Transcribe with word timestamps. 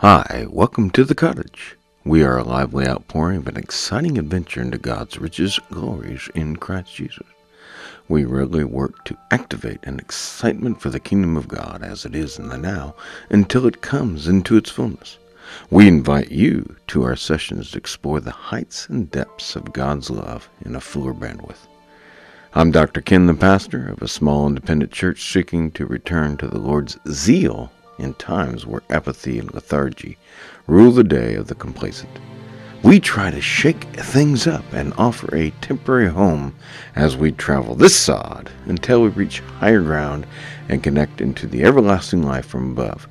Hi, 0.00 0.46
welcome 0.48 0.88
to 0.92 1.04
the 1.04 1.14
cottage. 1.14 1.76
We 2.04 2.22
are 2.22 2.38
a 2.38 2.42
lively 2.42 2.88
outpouring 2.88 3.36
of 3.36 3.48
an 3.48 3.58
exciting 3.58 4.16
adventure 4.16 4.62
into 4.62 4.78
God's 4.78 5.18
riches, 5.18 5.60
glories 5.70 6.30
in 6.34 6.56
Christ 6.56 6.94
Jesus. 6.94 7.26
We 8.08 8.24
regularly 8.24 8.64
work 8.64 9.04
to 9.04 9.18
activate 9.30 9.80
an 9.82 9.98
excitement 9.98 10.80
for 10.80 10.88
the 10.88 11.00
kingdom 11.00 11.36
of 11.36 11.48
God 11.48 11.82
as 11.82 12.06
it 12.06 12.14
is 12.14 12.38
in 12.38 12.48
the 12.48 12.56
now 12.56 12.94
until 13.28 13.66
it 13.66 13.82
comes 13.82 14.26
into 14.26 14.56
its 14.56 14.70
fullness. 14.70 15.18
We 15.68 15.86
invite 15.86 16.30
you 16.30 16.76
to 16.86 17.02
our 17.02 17.14
sessions 17.14 17.72
to 17.72 17.76
explore 17.76 18.20
the 18.20 18.30
heights 18.30 18.88
and 18.88 19.10
depths 19.10 19.54
of 19.54 19.74
God's 19.74 20.08
love 20.08 20.48
in 20.64 20.74
a 20.74 20.80
fuller 20.80 21.12
bandwidth. 21.12 21.68
I'm 22.54 22.70
Dr. 22.70 23.02
Ken, 23.02 23.26
the 23.26 23.34
pastor 23.34 23.90
of 23.90 24.00
a 24.00 24.08
small 24.08 24.46
independent 24.46 24.92
church 24.92 25.30
seeking 25.30 25.70
to 25.72 25.84
return 25.84 26.38
to 26.38 26.48
the 26.48 26.58
Lord's 26.58 26.96
zeal 27.06 27.70
in 28.00 28.14
times 28.14 28.66
where 28.66 28.82
apathy 28.90 29.38
and 29.38 29.52
lethargy 29.54 30.18
rule 30.66 30.90
the 30.90 31.04
day 31.04 31.34
of 31.34 31.46
the 31.48 31.54
complacent. 31.54 32.18
We 32.82 32.98
try 32.98 33.30
to 33.30 33.42
shake 33.42 33.84
things 33.94 34.46
up 34.46 34.64
and 34.72 34.94
offer 34.96 35.34
a 35.36 35.50
temporary 35.60 36.08
home 36.08 36.54
as 36.96 37.16
we 37.16 37.30
travel 37.32 37.74
this 37.74 37.94
sod 37.94 38.50
until 38.64 39.02
we 39.02 39.08
reach 39.10 39.40
higher 39.40 39.82
ground 39.82 40.26
and 40.68 40.82
connect 40.82 41.20
into 41.20 41.46
the 41.46 41.62
everlasting 41.62 42.22
life 42.22 42.46
from 42.46 42.72
above, 42.72 43.06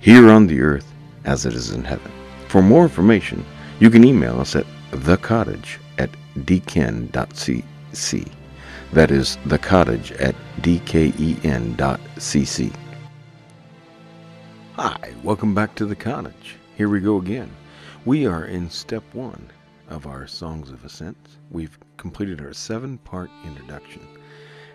here 0.00 0.28
on 0.30 0.48
the 0.48 0.60
earth 0.60 0.92
as 1.24 1.46
it 1.46 1.54
is 1.54 1.70
in 1.70 1.84
heaven. 1.84 2.10
For 2.48 2.60
more 2.60 2.82
information, 2.82 3.46
you 3.78 3.88
can 3.88 4.04
email 4.04 4.40
us 4.40 4.56
at 4.56 4.66
thecottage 4.90 5.78
at 5.98 6.10
dken.cc. 6.38 8.32
That 8.92 9.10
is 9.10 9.38
the 9.46 9.58
cottage 9.58 10.12
at 10.12 10.34
dken.cc. 10.60 11.74
Hi, 14.76 15.14
welcome 15.22 15.54
back 15.54 15.76
to 15.76 15.86
the 15.86 15.94
cottage. 15.94 16.56
Here 16.76 16.88
we 16.88 16.98
go 16.98 17.18
again. 17.18 17.48
We 18.04 18.26
are 18.26 18.46
in 18.46 18.68
step 18.68 19.04
one 19.14 19.52
of 19.88 20.04
our 20.04 20.26
Songs 20.26 20.72
of 20.72 20.84
Ascent. 20.84 21.16
We've 21.52 21.78
completed 21.96 22.40
our 22.40 22.52
seven 22.52 22.98
part 22.98 23.30
introduction. 23.44 24.02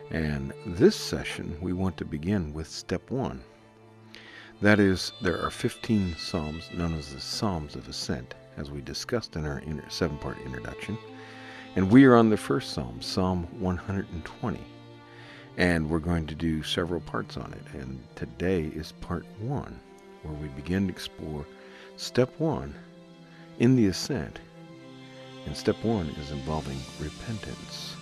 And 0.10 0.54
this 0.66 0.96
session, 0.96 1.58
we 1.60 1.74
want 1.74 1.98
to 1.98 2.06
begin 2.06 2.54
with 2.54 2.70
step 2.70 3.12
one. 3.12 3.44
That 4.62 4.80
is, 4.80 5.12
there 5.22 5.44
are 5.46 5.52
15 5.52 6.16
Psalms 6.18 6.70
known 6.74 6.94
as 6.94 7.14
the 7.14 7.20
Psalms 7.20 7.76
of 7.76 7.90
Ascent, 7.90 8.36
as 8.56 8.72
we 8.72 8.80
discussed 8.80 9.36
in 9.36 9.46
our 9.46 9.62
seven 9.90 10.18
part 10.20 10.38
introduction. 10.46 10.98
And 11.76 11.92
we 11.92 12.06
are 12.06 12.16
on 12.16 12.30
the 12.30 12.38
first 12.38 12.72
psalm, 12.72 13.02
Psalm 13.02 13.48
120. 13.60 14.62
And 15.58 15.90
we're 15.90 16.00
going 16.00 16.26
to 16.28 16.36
do 16.36 16.64
several 16.64 17.02
parts 17.02 17.36
on 17.36 17.52
it. 17.52 17.78
And 17.78 18.02
today 18.16 18.72
is 18.74 18.94
part 18.94 19.26
one, 19.40 19.78
where 20.24 20.34
we 20.34 20.48
begin 20.50 20.88
to 20.88 20.94
explore 20.94 21.46
step 21.98 22.32
one 22.40 22.74
in 23.60 23.76
the 23.76 23.88
ascent. 23.88 24.40
And 25.46 25.56
step 25.56 25.82
one 25.84 26.08
is 26.22 26.32
involving 26.32 26.80
repentance. 27.00 27.96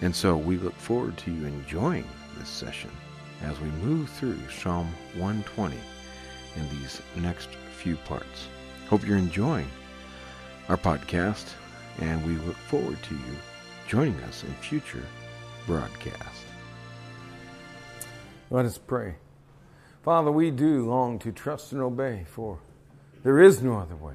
And 0.00 0.14
so 0.14 0.36
we 0.36 0.56
look 0.56 0.74
forward 0.74 1.16
to 1.18 1.32
you 1.32 1.46
enjoying 1.46 2.06
this 2.38 2.48
session 2.48 2.90
as 3.42 3.60
we 3.60 3.68
move 3.82 4.08
through 4.10 4.38
Psalm 4.50 4.88
120 5.14 5.76
in 6.56 6.68
these 6.70 7.00
next 7.16 7.48
few 7.76 7.96
parts. 7.96 8.48
Hope 8.88 9.06
you're 9.06 9.16
enjoying 9.16 9.68
our 10.68 10.76
podcast 10.76 11.52
and 12.00 12.24
we 12.26 12.34
look 12.46 12.56
forward 12.56 13.02
to 13.02 13.14
you 13.14 13.36
joining 13.88 14.18
us 14.22 14.44
in 14.44 14.52
future 14.54 15.04
broadcasts. 15.66 16.44
Let 18.50 18.64
us 18.64 18.78
pray. 18.78 19.16
Father, 20.08 20.32
we 20.32 20.50
do 20.50 20.88
long 20.88 21.18
to 21.18 21.30
trust 21.30 21.72
and 21.72 21.82
obey, 21.82 22.24
for 22.30 22.60
there 23.24 23.42
is 23.42 23.62
no 23.62 23.76
other 23.76 23.94
way. 23.94 24.14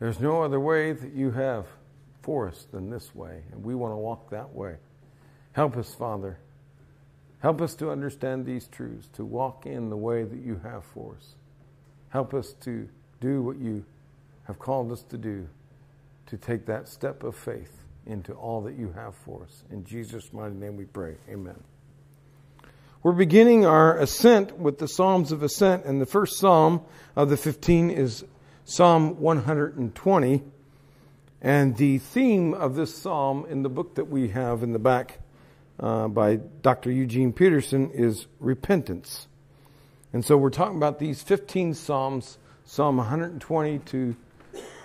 There's 0.00 0.18
no 0.18 0.42
other 0.42 0.58
way 0.58 0.90
that 0.90 1.12
you 1.12 1.30
have 1.30 1.66
for 2.20 2.48
us 2.48 2.66
than 2.72 2.90
this 2.90 3.14
way, 3.14 3.44
and 3.52 3.62
we 3.62 3.76
want 3.76 3.92
to 3.92 3.96
walk 3.96 4.28
that 4.30 4.52
way. 4.52 4.78
Help 5.52 5.76
us, 5.76 5.94
Father. 5.94 6.40
Help 7.38 7.60
us 7.60 7.76
to 7.76 7.92
understand 7.92 8.44
these 8.44 8.66
truths, 8.66 9.08
to 9.12 9.24
walk 9.24 9.66
in 9.66 9.88
the 9.88 9.96
way 9.96 10.24
that 10.24 10.40
you 10.40 10.60
have 10.64 10.82
for 10.82 11.14
us. 11.14 11.36
Help 12.08 12.34
us 12.34 12.52
to 12.62 12.88
do 13.20 13.42
what 13.42 13.60
you 13.60 13.84
have 14.48 14.58
called 14.58 14.90
us 14.90 15.04
to 15.04 15.16
do 15.16 15.46
to 16.26 16.36
take 16.36 16.66
that 16.66 16.88
step 16.88 17.22
of 17.22 17.36
faith 17.36 17.84
into 18.04 18.32
all 18.32 18.60
that 18.62 18.76
you 18.76 18.90
have 18.96 19.14
for 19.14 19.44
us. 19.44 19.62
In 19.70 19.84
Jesus' 19.84 20.32
mighty 20.32 20.56
name 20.56 20.76
we 20.76 20.86
pray. 20.86 21.14
Amen. 21.30 21.62
We're 23.02 23.12
beginning 23.12 23.66
our 23.66 23.98
ascent 23.98 24.58
with 24.58 24.78
the 24.78 24.88
Psalms 24.88 25.30
of 25.30 25.42
Ascent, 25.42 25.84
and 25.84 26.00
the 26.00 26.06
first 26.06 26.38
psalm 26.38 26.80
of 27.14 27.28
the 27.28 27.36
15 27.36 27.90
is 27.90 28.24
Psalm 28.64 29.20
120. 29.20 30.42
And 31.42 31.76
the 31.76 31.98
theme 31.98 32.54
of 32.54 32.74
this 32.74 32.96
psalm 32.96 33.46
in 33.48 33.62
the 33.62 33.68
book 33.68 33.96
that 33.96 34.06
we 34.06 34.28
have 34.28 34.62
in 34.62 34.72
the 34.72 34.78
back 34.78 35.20
uh, 35.78 36.08
by 36.08 36.36
Dr. 36.36 36.90
Eugene 36.90 37.32
Peterson 37.32 37.90
is 37.92 38.26
repentance. 38.40 39.28
And 40.12 40.24
so 40.24 40.36
we're 40.38 40.50
talking 40.50 40.78
about 40.78 40.98
these 40.98 41.22
15 41.22 41.74
psalms, 41.74 42.38
Psalm 42.64 42.96
120 42.96 43.78
to 43.78 44.16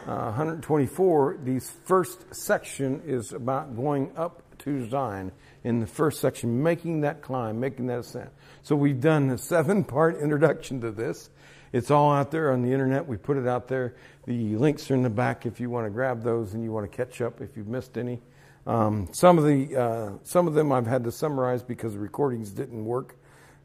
uh, 0.06 0.34
124, 0.34 1.40
the 1.44 1.60
first 1.60 2.36
section 2.36 3.02
is 3.06 3.32
about 3.32 3.76
going 3.76 4.12
up 4.18 4.44
to 4.64 4.88
Zion. 4.90 5.32
In 5.64 5.80
the 5.80 5.88
first 5.88 6.20
section, 6.20 6.64
making 6.64 7.02
that 7.02 7.22
climb, 7.22 7.60
making 7.60 7.88
that 7.88 8.00
ascent. 8.00 8.30
So 8.64 8.76
we've 8.76 9.00
done 9.00 9.30
a 9.30 9.38
seven 9.38 9.84
part 9.84 10.18
introduction 10.22 10.82
to 10.82 10.92
this. 10.92 11.30
It's 11.72 11.92
all 11.92 12.12
out 12.12 12.32
there 12.32 12.52
on 12.52 12.64
the 12.64 12.72
internet. 12.72 13.08
We 13.08 13.18
put 13.18 13.38
it 13.38 13.48
out 13.48 13.68
there. 13.68 13.96
The 14.26 14.56
links 14.56 14.90
are 14.92 14.96
in 14.96 15.04
the 15.04 15.10
back 15.10 15.46
if 15.46 15.60
you 15.60 15.70
want 15.70 15.86
to 15.86 15.90
grab 15.90 16.24
those 16.24 16.54
and 16.54 16.64
you 16.64 16.72
want 16.72 16.92
to 16.92 16.96
catch 16.96 17.22
up 17.22 17.42
if 17.42 17.56
you've 17.56 17.68
missed 17.68 17.98
any. 17.98 18.22
Um, 18.68 19.10
some 19.12 19.38
of 19.38 19.46
the 19.46 19.76
uh, 19.76 20.12
some 20.24 20.48
of 20.48 20.54
them 20.54 20.72
I've 20.72 20.86
had 20.86 21.04
to 21.06 21.12
summarize 21.12 21.64
because 21.64 21.94
the 21.94 22.00
recordings 22.00 22.52
didn't 22.52 22.86
work, 22.86 23.16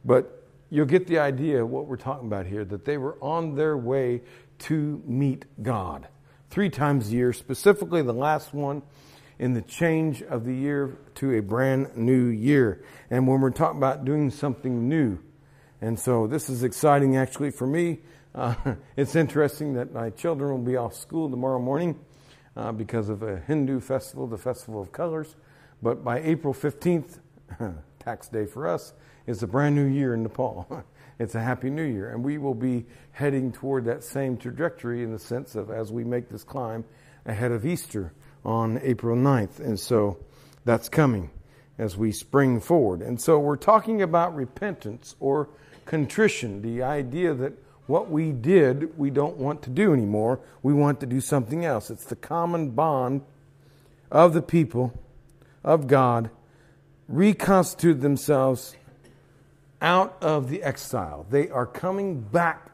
but 0.05 0.47
you'll 0.69 0.85
get 0.85 1.05
the 1.07 1.19
idea 1.19 1.63
of 1.63 1.69
what 1.69 1.85
we're 1.85 1.97
talking 1.97 2.27
about 2.27 2.47
here. 2.47 2.65
That 2.65 2.85
they 2.85 2.97
were 2.97 3.17
on 3.21 3.55
their 3.55 3.77
way 3.77 4.21
to 4.59 5.01
meet 5.05 5.45
God 5.61 6.07
three 6.49 6.69
times 6.69 7.09
a 7.09 7.11
year, 7.11 7.33
specifically 7.33 8.01
the 8.01 8.13
last 8.13 8.53
one 8.53 8.81
in 9.39 9.53
the 9.53 9.61
change 9.61 10.23
of 10.23 10.45
the 10.45 10.53
year 10.53 10.97
to 11.15 11.33
a 11.33 11.41
brand 11.41 11.95
new 11.95 12.25
year. 12.25 12.83
And 13.09 13.27
when 13.27 13.41
we're 13.41 13.51
talking 13.51 13.77
about 13.77 14.05
doing 14.05 14.31
something 14.31 14.89
new, 14.89 15.19
and 15.79 15.99
so 15.99 16.25
this 16.25 16.49
is 16.49 16.63
exciting 16.63 17.17
actually 17.17 17.51
for 17.51 17.67
me. 17.67 17.99
Uh, 18.33 18.55
it's 18.97 19.15
interesting 19.15 19.73
that 19.75 19.93
my 19.93 20.09
children 20.09 20.51
will 20.51 20.65
be 20.65 20.75
off 20.75 20.95
school 20.95 21.29
tomorrow 21.29 21.59
morning 21.59 21.99
uh, 22.55 22.71
because 22.71 23.09
of 23.09 23.21
a 23.21 23.39
Hindu 23.41 23.79
festival, 23.79 24.27
the 24.27 24.37
Festival 24.37 24.81
of 24.81 24.91
Colors. 24.91 25.35
But 25.81 26.03
by 26.03 26.19
April 26.21 26.53
15th, 26.53 27.19
tax 27.99 28.29
day 28.29 28.45
for 28.47 28.67
us, 28.67 28.93
is 29.27 29.43
a 29.43 29.47
brand 29.47 29.75
new 29.75 29.85
year 29.85 30.15
in 30.15 30.23
Nepal. 30.23 30.83
it's 31.19 31.35
a 31.35 31.41
happy 31.41 31.69
new 31.69 31.83
year. 31.83 32.09
And 32.09 32.23
we 32.23 32.39
will 32.39 32.55
be 32.55 32.85
heading 33.11 33.51
toward 33.51 33.85
that 33.85 34.03
same 34.03 34.37
trajectory 34.37 35.03
in 35.03 35.11
the 35.11 35.19
sense 35.19 35.53
of 35.53 35.69
as 35.69 35.91
we 35.91 36.03
make 36.03 36.29
this 36.29 36.43
climb 36.43 36.85
ahead 37.25 37.51
of 37.51 37.65
Easter 37.65 38.13
on 38.47 38.79
April 38.81 39.15
9th. 39.15 39.59
And 39.59 39.79
so 39.79 40.17
that's 40.65 40.89
coming 40.89 41.29
as 41.77 41.95
we 41.95 42.11
spring 42.11 42.59
forward. 42.59 43.01
And 43.01 43.21
so 43.21 43.37
we're 43.37 43.57
talking 43.57 44.01
about 44.01 44.35
repentance 44.35 45.15
or 45.19 45.49
contrition, 45.85 46.61
the 46.61 46.81
idea 46.81 47.33
that 47.35 47.53
what 47.85 48.09
we 48.09 48.31
did, 48.31 48.97
we 48.97 49.09
don't 49.09 49.37
want 49.37 49.61
to 49.63 49.69
do 49.69 49.93
anymore. 49.93 50.39
We 50.63 50.73
want 50.73 50.99
to 51.01 51.05
do 51.05 51.21
something 51.21 51.63
else. 51.63 51.89
It's 51.89 52.05
the 52.05 52.15
common 52.15 52.71
bond 52.71 53.21
of 54.11 54.33
the 54.33 54.41
people 54.41 54.93
of 55.63 55.87
God 55.87 56.29
reconstitute 57.07 58.01
themselves 58.01 58.75
out 59.81 60.17
of 60.21 60.49
the 60.49 60.63
exile. 60.63 61.25
They 61.29 61.49
are 61.49 61.65
coming 61.65 62.21
back 62.21 62.66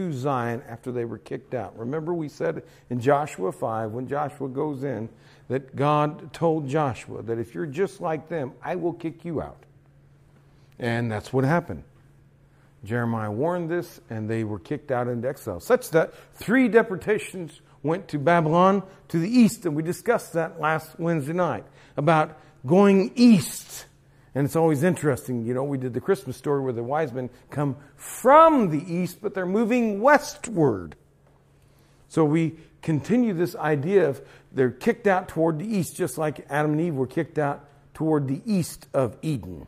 to 0.00 0.12
Zion 0.14 0.62
after 0.66 0.90
they 0.90 1.04
were 1.04 1.18
kicked 1.18 1.52
out. 1.52 1.78
Remember, 1.78 2.14
we 2.14 2.28
said 2.28 2.62
in 2.88 3.00
Joshua 3.00 3.52
5, 3.52 3.90
when 3.90 4.08
Joshua 4.08 4.48
goes 4.48 4.82
in, 4.82 5.10
that 5.48 5.76
God 5.76 6.32
told 6.32 6.68
Joshua 6.68 7.22
that 7.22 7.38
if 7.38 7.54
you're 7.54 7.66
just 7.66 8.00
like 8.00 8.28
them, 8.28 8.52
I 8.62 8.76
will 8.76 8.94
kick 8.94 9.24
you 9.24 9.42
out. 9.42 9.62
And 10.78 11.12
that's 11.12 11.32
what 11.32 11.44
happened. 11.44 11.82
Jeremiah 12.82 13.30
warned 13.30 13.68
this, 13.68 14.00
and 14.08 14.30
they 14.30 14.42
were 14.42 14.58
kicked 14.58 14.90
out 14.90 15.06
into 15.06 15.28
exile, 15.28 15.60
such 15.60 15.90
that 15.90 16.14
three 16.32 16.66
deportations 16.68 17.60
went 17.82 18.08
to 18.08 18.18
Babylon 18.18 18.82
to 19.08 19.18
the 19.18 19.28
east, 19.28 19.66
and 19.66 19.76
we 19.76 19.82
discussed 19.82 20.32
that 20.32 20.58
last 20.58 20.98
Wednesday 20.98 21.34
night 21.34 21.66
about 21.98 22.38
going 22.66 23.12
east 23.16 23.84
and 24.34 24.44
it's 24.44 24.56
always 24.56 24.82
interesting, 24.82 25.44
you 25.44 25.54
know, 25.54 25.64
we 25.64 25.76
did 25.76 25.92
the 25.92 26.00
Christmas 26.00 26.36
story 26.36 26.60
where 26.60 26.72
the 26.72 26.82
wise 26.82 27.12
men 27.12 27.30
come 27.50 27.76
from 27.96 28.70
the 28.70 28.92
east, 28.92 29.18
but 29.20 29.34
they're 29.34 29.46
moving 29.46 30.00
westward. 30.00 30.94
So 32.08 32.24
we 32.24 32.56
continue 32.82 33.34
this 33.34 33.56
idea 33.56 34.08
of 34.08 34.22
they're 34.52 34.70
kicked 34.70 35.06
out 35.06 35.28
toward 35.28 35.58
the 35.58 35.66
east, 35.66 35.96
just 35.96 36.16
like 36.16 36.46
Adam 36.48 36.72
and 36.72 36.80
Eve 36.80 36.94
were 36.94 37.06
kicked 37.06 37.38
out 37.38 37.64
toward 37.94 38.28
the 38.28 38.40
east 38.44 38.88
of 38.94 39.16
Eden. 39.22 39.66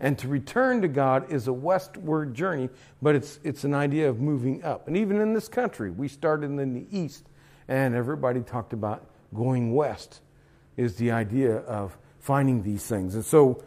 And 0.00 0.18
to 0.18 0.28
return 0.28 0.80
to 0.80 0.88
God 0.88 1.30
is 1.30 1.46
a 1.46 1.52
westward 1.52 2.34
journey, 2.34 2.70
but 3.02 3.14
it's, 3.14 3.38
it's 3.44 3.64
an 3.64 3.74
idea 3.74 4.08
of 4.08 4.18
moving 4.18 4.64
up. 4.64 4.88
And 4.88 4.96
even 4.96 5.20
in 5.20 5.34
this 5.34 5.46
country, 5.46 5.90
we 5.90 6.08
started 6.08 6.46
in 6.46 6.72
the 6.72 6.86
east, 6.90 7.28
and 7.68 7.94
everybody 7.94 8.40
talked 8.40 8.72
about 8.72 9.06
going 9.34 9.74
west, 9.74 10.20
is 10.78 10.96
the 10.96 11.10
idea 11.10 11.58
of 11.58 11.98
finding 12.18 12.62
these 12.62 12.86
things. 12.86 13.14
And 13.14 13.24
so 13.24 13.62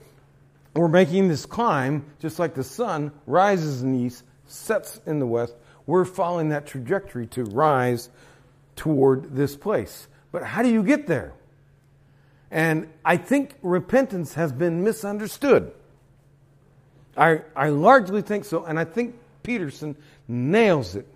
we're 0.76 0.88
making 0.88 1.28
this 1.28 1.46
climb, 1.46 2.06
just 2.20 2.40
like 2.40 2.56
the 2.56 2.64
sun 2.64 3.12
rises 3.28 3.84
in 3.84 3.94
the 3.94 4.00
east, 4.00 4.24
sets 4.46 5.00
in 5.06 5.20
the 5.20 5.28
west. 5.28 5.56
We're 5.86 6.06
following 6.06 6.50
that 6.50 6.66
trajectory 6.66 7.28
to 7.28 7.44
rise 7.44 8.10
toward 8.76 9.36
this 9.36 9.56
place. 9.56 10.08
But 10.32 10.44
how 10.44 10.64
do 10.64 10.70
you 10.70 10.84
get 10.84 11.06
there? 11.06 11.34
And 12.50 12.90
I 13.04 13.18
think 13.18 13.56
repentance 13.62 14.34
has 14.36 14.52
been 14.52 14.84
misunderstood. 14.84 15.72
I, 17.16 17.42
I 17.56 17.70
largely 17.70 18.22
think 18.22 18.46
so, 18.46 18.64
and 18.64 18.80
I 18.80 18.86
think 18.86 19.16
Peterson 19.44 19.96
nails 20.28 20.96
it 20.96 21.08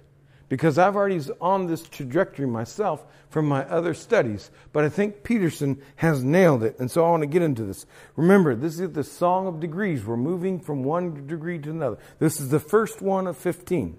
because 0.50 0.78
I've 0.78 0.96
already 0.96 1.20
on 1.42 1.68
this 1.68 1.84
trajectory 1.84 2.48
myself 2.48 3.06
from 3.30 3.48
my 3.48 3.66
other 3.66 3.94
studies, 3.94 4.50
but 4.72 4.84
I 4.84 4.90
think 4.90 5.24
Peterson 5.24 5.82
has 5.98 6.24
nailed 6.24 6.64
it, 6.64 6.80
and 6.80 6.90
so 6.90 7.06
I 7.06 7.10
want 7.10 7.24
to 7.24 7.28
get 7.28 7.42
into 7.42 7.64
this. 7.64 7.86
Remember, 8.16 8.56
this 8.56 8.80
is 8.80 8.92
the 8.92 9.04
song 9.04 9.48
of 9.48 9.60
degrees. 9.60 10.06
We're 10.06 10.16
moving 10.16 10.60
from 10.60 10.84
one 10.84 11.28
degree 11.28 11.60
to 11.60 11.70
another. 11.70 11.98
This 12.20 12.40
is 12.40 12.50
the 12.50 12.60
first 12.60 13.02
one 13.02 13.28
of 13.28 13.38
15. 13.38 13.98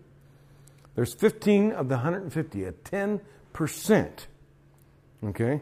There's 0.95 1.15
15 1.15 1.73
of 1.73 1.89
the 1.89 1.97
150, 1.97 2.65
a 2.65 2.73
10%. 2.73 3.21
Okay? 5.25 5.61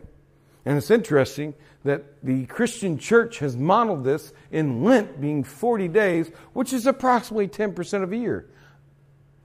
And 0.65 0.79
it's 0.79 0.91
interesting 0.91 1.55
that 1.85 2.05
the 2.23 2.47
Christian 2.47 2.99
church 2.99 3.38
has 3.38 3.56
modeled 3.56 4.05
this 4.05 4.33
in 4.50 4.83
Lent 4.83 5.21
being 5.21 5.44
40 5.44 5.88
days, 5.88 6.31
which 6.53 6.73
is 6.73 6.87
approximately 6.87 7.49
10% 7.49 8.03
of 8.03 8.12
a 8.12 8.17
year. 8.17 8.47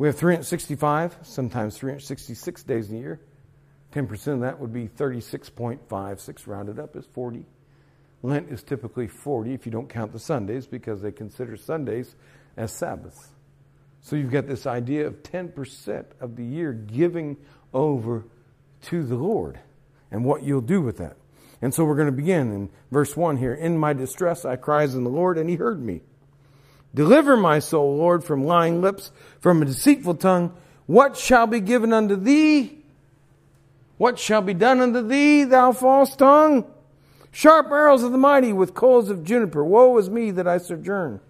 We 0.01 0.07
have 0.07 0.17
365, 0.17 1.15
sometimes 1.21 1.77
366 1.77 2.63
days 2.63 2.89
in 2.89 2.95
a 2.95 2.99
year. 2.99 3.19
10% 3.93 4.33
of 4.33 4.39
that 4.39 4.59
would 4.59 4.73
be 4.73 4.87
36.56, 4.87 6.47
rounded 6.47 6.79
up 6.79 6.95
is 6.95 7.05
40. 7.13 7.45
Lent 8.23 8.49
is 8.49 8.63
typically 8.63 9.07
40 9.07 9.53
if 9.53 9.67
you 9.67 9.71
don't 9.71 9.87
count 9.87 10.11
the 10.11 10.17
Sundays 10.17 10.65
because 10.65 11.03
they 11.03 11.11
consider 11.11 11.55
Sundays 11.55 12.15
as 12.57 12.71
Sabbaths. 12.71 13.27
So 14.01 14.15
you've 14.15 14.31
got 14.31 14.47
this 14.47 14.65
idea 14.65 15.05
of 15.05 15.21
10% 15.21 16.05
of 16.19 16.35
the 16.35 16.45
year 16.45 16.73
giving 16.73 17.37
over 17.71 18.25
to 18.85 19.03
the 19.03 19.17
Lord 19.17 19.59
and 20.09 20.25
what 20.25 20.41
you'll 20.41 20.61
do 20.61 20.81
with 20.81 20.97
that. 20.97 21.15
And 21.61 21.75
so 21.75 21.85
we're 21.85 21.93
going 21.93 22.07
to 22.07 22.11
begin 22.11 22.51
in 22.51 22.71
verse 22.89 23.15
1 23.15 23.37
here. 23.37 23.53
In 23.53 23.77
my 23.77 23.93
distress 23.93 24.45
I 24.45 24.55
cries 24.55 24.95
in 24.95 25.03
the 25.03 25.11
Lord, 25.11 25.37
and 25.37 25.47
he 25.47 25.57
heard 25.57 25.79
me. 25.79 26.01
Deliver 26.93 27.37
my 27.37 27.59
soul, 27.59 27.97
Lord, 27.97 28.23
from 28.23 28.43
lying 28.43 28.81
lips, 28.81 29.11
from 29.39 29.61
a 29.61 29.65
deceitful 29.65 30.15
tongue. 30.15 30.53
What 30.85 31.15
shall 31.15 31.47
be 31.47 31.59
given 31.59 31.93
unto 31.93 32.15
thee? 32.15 32.79
What 33.97 34.19
shall 34.19 34.41
be 34.41 34.53
done 34.53 34.79
unto 34.81 35.07
thee, 35.07 35.43
thou 35.43 35.71
false 35.71 36.15
tongue? 36.15 36.65
Sharp 37.31 37.67
arrows 37.71 38.03
of 38.03 38.11
the 38.11 38.17
mighty 38.17 38.51
with 38.51 38.73
coals 38.73 39.09
of 39.09 39.23
juniper. 39.23 39.63
Woe 39.63 39.97
is 39.97 40.09
me 40.09 40.31
that 40.31 40.47
I 40.47 40.57
sojourn 40.57 41.21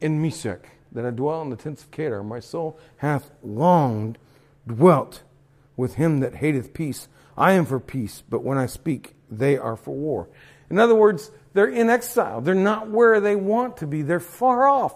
in 0.00 0.20
Meshech, 0.20 0.68
that 0.92 1.06
I 1.06 1.10
dwell 1.10 1.40
in 1.42 1.50
the 1.50 1.56
tents 1.56 1.82
of 1.82 1.90
Kedar. 1.90 2.22
My 2.22 2.40
soul 2.40 2.78
hath 2.98 3.30
longed 3.42 4.18
dwelt 4.66 5.22
with 5.76 5.94
him 5.94 6.20
that 6.20 6.36
hateth 6.36 6.74
peace. 6.74 7.08
I 7.36 7.52
am 7.52 7.64
for 7.64 7.80
peace, 7.80 8.22
but 8.28 8.42
when 8.42 8.58
I 8.58 8.66
speak, 8.66 9.14
they 9.30 9.56
are 9.56 9.76
for 9.76 9.94
war. 9.94 10.28
In 10.68 10.78
other 10.78 10.94
words, 10.94 11.30
they're 11.58 11.66
in 11.66 11.90
exile. 11.90 12.40
They're 12.40 12.54
not 12.54 12.88
where 12.88 13.18
they 13.18 13.34
want 13.34 13.78
to 13.78 13.86
be. 13.88 14.02
They're 14.02 14.20
far 14.20 14.68
off. 14.68 14.94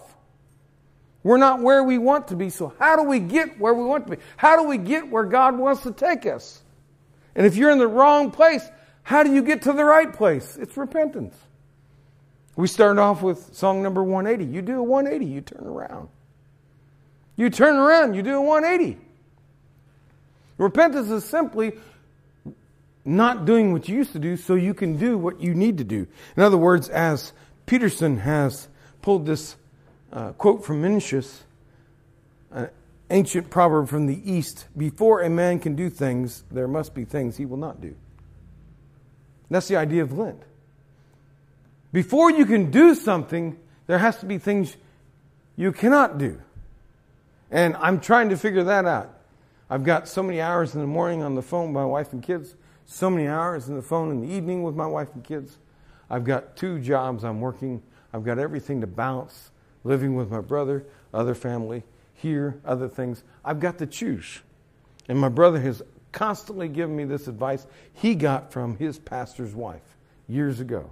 We're 1.21 1.35
not 1.35 1.59
where 1.59 1.83
we 1.83 1.97
want 1.97 2.29
to 2.29 2.37
be. 2.37 2.49
So, 2.51 2.73
how 2.79 2.95
do 2.95 3.03
we 3.03 3.19
get 3.19 3.59
where 3.59 3.73
we 3.73 3.83
want 3.83 4.07
to 4.07 4.15
be? 4.15 4.23
How 4.37 4.55
do 4.55 4.69
we 4.69 4.77
get 4.77 5.09
where 5.09 5.25
God 5.25 5.57
wants 5.57 5.83
to 5.83 5.91
take 5.91 6.25
us? 6.25 6.61
And 7.35 7.45
if 7.45 7.57
you're 7.57 7.69
in 7.69 7.79
the 7.79 7.87
wrong 7.87 8.31
place, 8.31 8.65
how 9.01 9.23
do 9.23 9.33
you 9.33 9.43
get 9.43 9.63
to 9.63 9.73
the 9.73 9.83
right 9.83 10.13
place? 10.13 10.55
It's 10.55 10.77
repentance. 10.77 11.35
We 12.55 12.67
start 12.67 12.97
off 12.97 13.21
with 13.21 13.53
song 13.53 13.83
number 13.83 14.01
180. 14.01 14.49
You 14.49 14.61
do 14.61 14.79
a 14.79 14.83
180, 14.83 15.29
you 15.29 15.41
turn 15.41 15.67
around. 15.67 16.07
You 17.35 17.49
turn 17.49 17.75
around, 17.75 18.13
you 18.13 18.23
do 18.23 18.35
a 18.37 18.41
180. 18.41 19.01
Repentance 20.57 21.09
is 21.09 21.25
simply 21.25 21.73
not 23.05 23.45
doing 23.45 23.73
what 23.73 23.89
you 23.89 23.97
used 23.97 24.13
to 24.13 24.19
do 24.19 24.37
so 24.37 24.55
you 24.55 24.73
can 24.73 24.97
do 24.97 25.17
what 25.17 25.41
you 25.41 25.53
need 25.53 25.77
to 25.77 25.83
do. 25.83 26.07
In 26.37 26.43
other 26.43 26.57
words, 26.57 26.89
as 26.89 27.33
Peterson 27.65 28.17
has 28.17 28.67
pulled 29.01 29.25
this 29.25 29.55
uh, 30.11 30.31
quote 30.33 30.63
from 30.65 30.81
Mencius, 30.81 31.41
an 32.51 32.69
ancient 33.09 33.49
proverb 33.49 33.89
from 33.89 34.05
the 34.05 34.31
East 34.31 34.65
before 34.77 35.21
a 35.21 35.29
man 35.29 35.59
can 35.59 35.75
do 35.75 35.89
things, 35.89 36.43
there 36.51 36.67
must 36.67 36.93
be 36.93 37.03
things 37.03 37.37
he 37.37 37.45
will 37.45 37.57
not 37.57 37.81
do. 37.81 37.95
That's 39.49 39.67
the 39.67 39.75
idea 39.75 40.03
of 40.03 40.17
Lent. 40.17 40.41
Before 41.91 42.31
you 42.31 42.45
can 42.45 42.71
do 42.71 42.95
something, 42.95 43.57
there 43.85 43.99
has 43.99 44.17
to 44.19 44.25
be 44.25 44.37
things 44.37 44.75
you 45.55 45.71
cannot 45.71 46.17
do. 46.17 46.41
And 47.51 47.75
I'm 47.75 47.99
trying 47.99 48.29
to 48.29 48.37
figure 48.37 48.63
that 48.63 48.85
out. 48.85 49.15
I've 49.69 49.83
got 49.83 50.07
so 50.07 50.23
many 50.23 50.41
hours 50.41 50.73
in 50.73 50.81
the 50.81 50.87
morning 50.87 51.21
on 51.21 51.35
the 51.35 51.41
phone 51.41 51.67
with 51.67 51.73
my 51.75 51.85
wife 51.85 52.13
and 52.13 52.23
kids 52.23 52.55
so 52.85 53.09
many 53.09 53.27
hours 53.27 53.69
on 53.69 53.75
the 53.75 53.81
phone 53.81 54.11
in 54.11 54.21
the 54.21 54.33
evening 54.33 54.63
with 54.63 54.75
my 54.75 54.87
wife 54.87 55.09
and 55.13 55.23
kids. 55.23 55.57
I've 56.09 56.23
got 56.23 56.55
two 56.55 56.79
jobs 56.79 57.23
I'm 57.23 57.41
working. 57.41 57.81
I've 58.13 58.23
got 58.23 58.39
everything 58.39 58.81
to 58.81 58.87
balance 58.87 59.51
living 59.83 60.15
with 60.15 60.29
my 60.29 60.41
brother, 60.41 60.85
other 61.13 61.35
family, 61.35 61.83
here, 62.13 62.59
other 62.65 62.87
things. 62.87 63.23
I've 63.43 63.59
got 63.59 63.77
to 63.79 63.85
choose. 63.85 64.39
And 65.07 65.19
my 65.19 65.29
brother 65.29 65.59
has 65.59 65.81
constantly 66.11 66.67
given 66.67 66.95
me 66.95 67.03
this 67.03 67.27
advice 67.27 67.65
he 67.93 68.15
got 68.15 68.51
from 68.51 68.77
his 68.77 68.99
pastor's 68.99 69.53
wife 69.53 69.97
years 70.27 70.59
ago. 70.59 70.91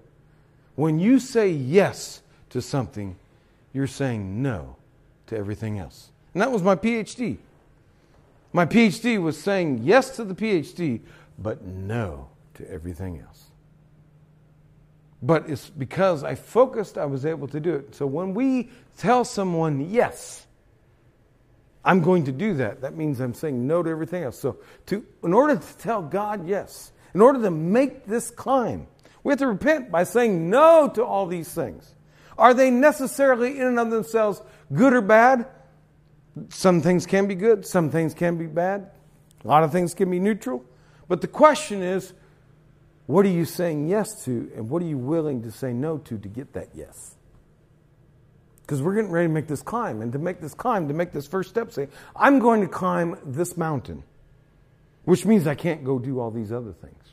When 0.76 1.00
you 1.00 1.20
say 1.20 1.50
yes 1.50 2.22
to 2.50 2.62
something, 2.62 3.16
you're 3.74 3.88
saying 3.88 4.42
no 4.42 4.76
to 5.28 5.38
everything 5.38 5.80
else. 5.80 6.10
And 6.34 6.42
that 6.42 6.52
was 6.52 6.64
my 6.64 6.76
PhD. 6.76 7.38
My 8.54 8.66
PhD 8.66 9.22
was 9.22 9.42
saying 9.42 9.82
yes 9.84 10.16
to 10.18 10.24
the 10.26 10.36
PhD 10.36 11.00
but 11.42 11.64
no 11.64 12.30
to 12.56 12.70
everything 12.70 13.20
else. 13.20 13.52
But 15.22 15.50
it's 15.50 15.70
because 15.70 16.24
I 16.24 16.36
focused, 16.36 16.98
I 16.98 17.06
was 17.06 17.26
able 17.26 17.48
to 17.50 17.60
do 17.60 17.76
it. 17.76 17.96
So 17.96 18.06
when 18.08 18.34
we 18.34 18.72
tell 18.98 19.24
someone 19.24 19.92
yes, 19.92 20.46
I'm 21.86 22.02
going 22.02 22.26
to 22.26 22.32
do 22.32 22.56
that, 22.56 22.82
that 22.82 22.96
means 22.96 23.20
I'm 23.20 23.34
saying 23.34 23.68
no 23.68 23.84
to 23.84 23.90
everything 23.90 24.24
else. 24.24 24.40
So 24.40 24.58
to, 24.88 25.06
in 25.24 25.34
order 25.34 25.56
to 25.56 25.78
tell 25.78 26.02
God 26.02 26.48
yes, 26.48 26.92
in 27.14 27.22
order 27.22 27.42
to 27.42 27.52
make 27.52 28.06
this 28.06 28.32
climb, 28.32 28.88
we 29.24 29.32
have 29.32 29.40
to 29.40 29.48
repent 29.48 29.92
by 29.92 30.04
saying 30.04 30.50
no 30.50 30.90
to 30.96 31.04
all 31.04 31.28
these 31.28 31.54
things. 31.54 31.96
Are 32.38 32.54
they 32.54 32.72
necessarily 32.72 33.60
in 33.60 33.68
and 33.68 33.80
of 33.80 33.92
themselves 33.92 34.42
good 34.74 34.94
or 34.94 35.02
bad? 35.02 35.46
Some 36.50 36.82
things 36.82 37.06
can 37.06 37.28
be 37.28 37.36
good, 37.36 37.66
some 37.66 37.92
things 37.92 38.14
can 38.14 38.38
be 38.38 38.48
bad. 38.48 38.90
A 39.44 39.48
lot 39.48 39.64
of 39.64 39.72
things 39.72 39.94
can 39.94 40.10
be 40.10 40.20
neutral. 40.20 40.64
But 41.12 41.20
the 41.20 41.28
question 41.28 41.84
is, 41.84 42.14
what 43.06 43.26
are 43.26 43.30
you 43.30 43.44
saying 43.44 43.90
yes 43.90 44.24
to, 44.24 44.50
and 44.56 44.70
what 44.70 44.82
are 44.82 44.86
you 44.86 44.98
willing 44.98 45.42
to 45.42 45.52
say 45.52 45.74
no 45.74 45.98
to 45.98 46.18
to 46.18 46.30
get 46.30 46.54
that 46.54 46.70
yes? 46.74 47.18
Because 48.62 48.82
we're 48.82 48.96
getting 48.96 49.12
ready 49.12 49.28
to 49.28 49.34
make 49.34 49.46
this 49.46 49.62
climb, 49.62 50.02
and 50.02 50.14
to 50.14 50.20
make 50.20 50.40
this 50.40 50.54
climb, 50.54 50.88
to 50.88 50.94
make 50.94 51.12
this 51.12 51.28
first 51.28 51.50
step, 51.50 51.74
say, 51.74 51.90
I'm 52.16 52.40
going 52.40 52.62
to 52.62 52.68
climb 52.70 53.18
this 53.26 53.58
mountain, 53.58 54.04
which 55.04 55.26
means 55.26 55.48
I 55.48 55.56
can't 55.56 55.84
go 55.84 56.00
do 56.00 56.22
all 56.22 56.32
these 56.32 56.54
other 56.54 56.72
things. 56.72 57.04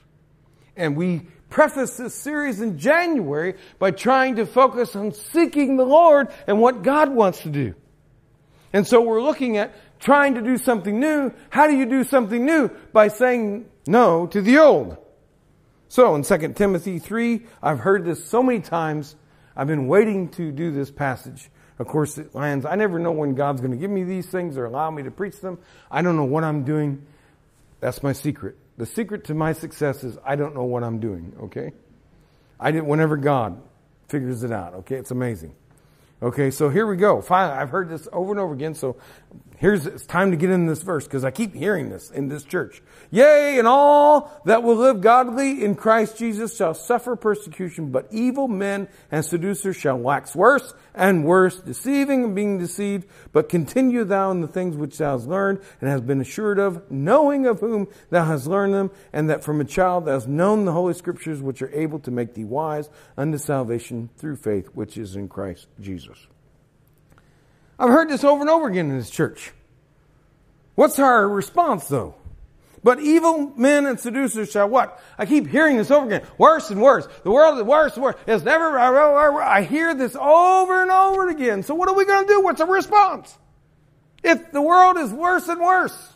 And 0.76 0.96
we 0.96 1.26
preface 1.50 1.96
this 1.96 2.14
series 2.14 2.60
in 2.60 2.78
January 2.78 3.54
by 3.80 3.90
trying 3.90 4.36
to 4.36 4.46
focus 4.46 4.94
on 4.94 5.12
seeking 5.12 5.76
the 5.76 5.84
Lord 5.84 6.28
and 6.46 6.60
what 6.60 6.84
God 6.84 7.08
wants 7.08 7.40
to 7.42 7.48
do. 7.48 7.74
And 8.72 8.86
so 8.86 9.00
we're 9.00 9.22
looking 9.22 9.56
at 9.56 9.74
trying 9.98 10.34
to 10.34 10.42
do 10.42 10.56
something 10.56 11.00
new. 11.00 11.32
How 11.50 11.66
do 11.66 11.76
you 11.76 11.86
do 11.86 12.04
something 12.04 12.46
new? 12.46 12.68
By 12.92 13.08
saying 13.08 13.66
no 13.88 14.26
to 14.28 14.40
the 14.40 14.58
old. 14.58 14.96
So 15.88 16.14
in 16.14 16.22
2 16.22 16.52
Timothy 16.52 16.98
3, 16.98 17.46
I've 17.62 17.80
heard 17.80 18.04
this 18.04 18.24
so 18.24 18.42
many 18.42 18.60
times. 18.60 19.16
I've 19.56 19.66
been 19.66 19.88
waiting 19.88 20.28
to 20.32 20.52
do 20.52 20.70
this 20.70 20.90
passage. 20.90 21.50
Of 21.78 21.86
course, 21.86 22.18
it 22.18 22.34
lands. 22.34 22.66
I 22.66 22.74
never 22.74 22.98
know 22.98 23.12
when 23.12 23.34
God's 23.34 23.60
going 23.60 23.70
to 23.70 23.76
give 23.76 23.90
me 23.90 24.04
these 24.04 24.26
things 24.26 24.58
or 24.58 24.66
allow 24.66 24.90
me 24.90 25.04
to 25.04 25.10
preach 25.10 25.40
them. 25.40 25.58
I 25.90 26.02
don't 26.02 26.16
know 26.16 26.24
what 26.24 26.44
I'm 26.44 26.64
doing. 26.64 27.06
That's 27.80 28.02
my 28.02 28.12
secret. 28.12 28.56
The 28.76 28.86
secret 28.86 29.24
to 29.24 29.34
my 29.34 29.52
success 29.52 30.04
is 30.04 30.18
I 30.24 30.36
don't 30.36 30.54
know 30.54 30.64
what 30.64 30.84
I'm 30.84 31.00
doing, 31.00 31.34
okay? 31.44 31.72
I 32.60 32.70
did 32.70 32.82
whenever 32.82 33.16
God 33.16 33.60
figures 34.08 34.42
it 34.42 34.52
out, 34.52 34.74
okay? 34.74 34.96
It's 34.96 35.10
amazing. 35.10 35.54
Okay, 36.20 36.50
so 36.50 36.68
here 36.68 36.86
we 36.86 36.96
go. 36.96 37.22
Finally, 37.22 37.58
I've 37.58 37.70
heard 37.70 37.88
this 37.88 38.08
over 38.12 38.32
and 38.32 38.40
over 38.40 38.52
again, 38.52 38.74
so 38.74 38.96
Here's, 39.58 39.86
it's 39.86 40.06
time 40.06 40.30
to 40.30 40.36
get 40.36 40.50
in 40.50 40.66
this 40.66 40.82
verse 40.82 41.04
because 41.04 41.24
I 41.24 41.32
keep 41.32 41.52
hearing 41.52 41.90
this 41.90 42.12
in 42.12 42.28
this 42.28 42.44
church. 42.44 42.80
Yea, 43.10 43.58
and 43.58 43.66
all 43.66 44.40
that 44.44 44.62
will 44.62 44.76
live 44.76 45.00
godly 45.00 45.64
in 45.64 45.74
Christ 45.74 46.16
Jesus 46.16 46.56
shall 46.56 46.74
suffer 46.74 47.16
persecution, 47.16 47.90
but 47.90 48.06
evil 48.12 48.46
men 48.46 48.86
and 49.10 49.24
seducers 49.24 49.74
shall 49.74 49.98
wax 49.98 50.36
worse 50.36 50.74
and 50.94 51.24
worse, 51.24 51.58
deceiving 51.58 52.22
and 52.22 52.36
being 52.36 52.58
deceived. 52.58 53.08
But 53.32 53.48
continue 53.48 54.04
thou 54.04 54.30
in 54.30 54.42
the 54.42 54.48
things 54.48 54.76
which 54.76 54.96
thou 54.96 55.18
hast 55.18 55.26
learned 55.26 55.60
and 55.80 55.90
hast 55.90 56.06
been 56.06 56.20
assured 56.20 56.60
of, 56.60 56.88
knowing 56.88 57.44
of 57.44 57.58
whom 57.58 57.88
thou 58.10 58.26
hast 58.26 58.46
learned 58.46 58.74
them, 58.74 58.92
and 59.12 59.28
that 59.28 59.42
from 59.42 59.60
a 59.60 59.64
child 59.64 60.04
thou 60.04 60.12
hast 60.12 60.28
known 60.28 60.66
the 60.66 60.72
holy 60.72 60.94
scriptures 60.94 61.42
which 61.42 61.62
are 61.62 61.74
able 61.74 61.98
to 61.98 62.12
make 62.12 62.34
thee 62.34 62.44
wise 62.44 62.88
unto 63.16 63.38
salvation 63.38 64.08
through 64.18 64.36
faith 64.36 64.68
which 64.74 64.96
is 64.96 65.16
in 65.16 65.28
Christ 65.28 65.66
Jesus. 65.80 66.07
I've 67.78 67.90
heard 67.90 68.08
this 68.08 68.24
over 68.24 68.40
and 68.40 68.50
over 68.50 68.68
again 68.68 68.90
in 68.90 68.98
this 68.98 69.10
church. 69.10 69.52
What's 70.74 70.98
our 70.98 71.28
response 71.28 71.88
though? 71.88 72.14
But 72.82 73.00
evil 73.00 73.52
men 73.56 73.86
and 73.86 73.98
seducers 73.98 74.52
shall 74.52 74.68
what? 74.68 75.00
I 75.18 75.26
keep 75.26 75.48
hearing 75.48 75.76
this 75.76 75.90
over 75.90 76.06
again. 76.06 76.26
Worse 76.38 76.70
and 76.70 76.80
worse. 76.80 77.08
The 77.24 77.30
world 77.30 77.58
is 77.58 77.64
worse 77.64 77.94
and 77.94 78.04
worse. 78.04 78.16
It's 78.26 78.44
never, 78.44 78.78
I 78.78 79.62
hear 79.62 79.94
this 79.94 80.14
over 80.14 80.82
and 80.82 80.90
over 80.90 81.28
again. 81.28 81.62
So 81.64 81.74
what 81.74 81.88
are 81.88 81.94
we 81.94 82.04
going 82.04 82.26
to 82.26 82.32
do? 82.32 82.40
What's 82.40 82.60
our 82.60 82.72
response? 82.72 83.36
If 84.22 84.52
the 84.52 84.62
world 84.62 84.96
is 84.96 85.12
worse 85.12 85.48
and 85.48 85.60
worse, 85.60 86.12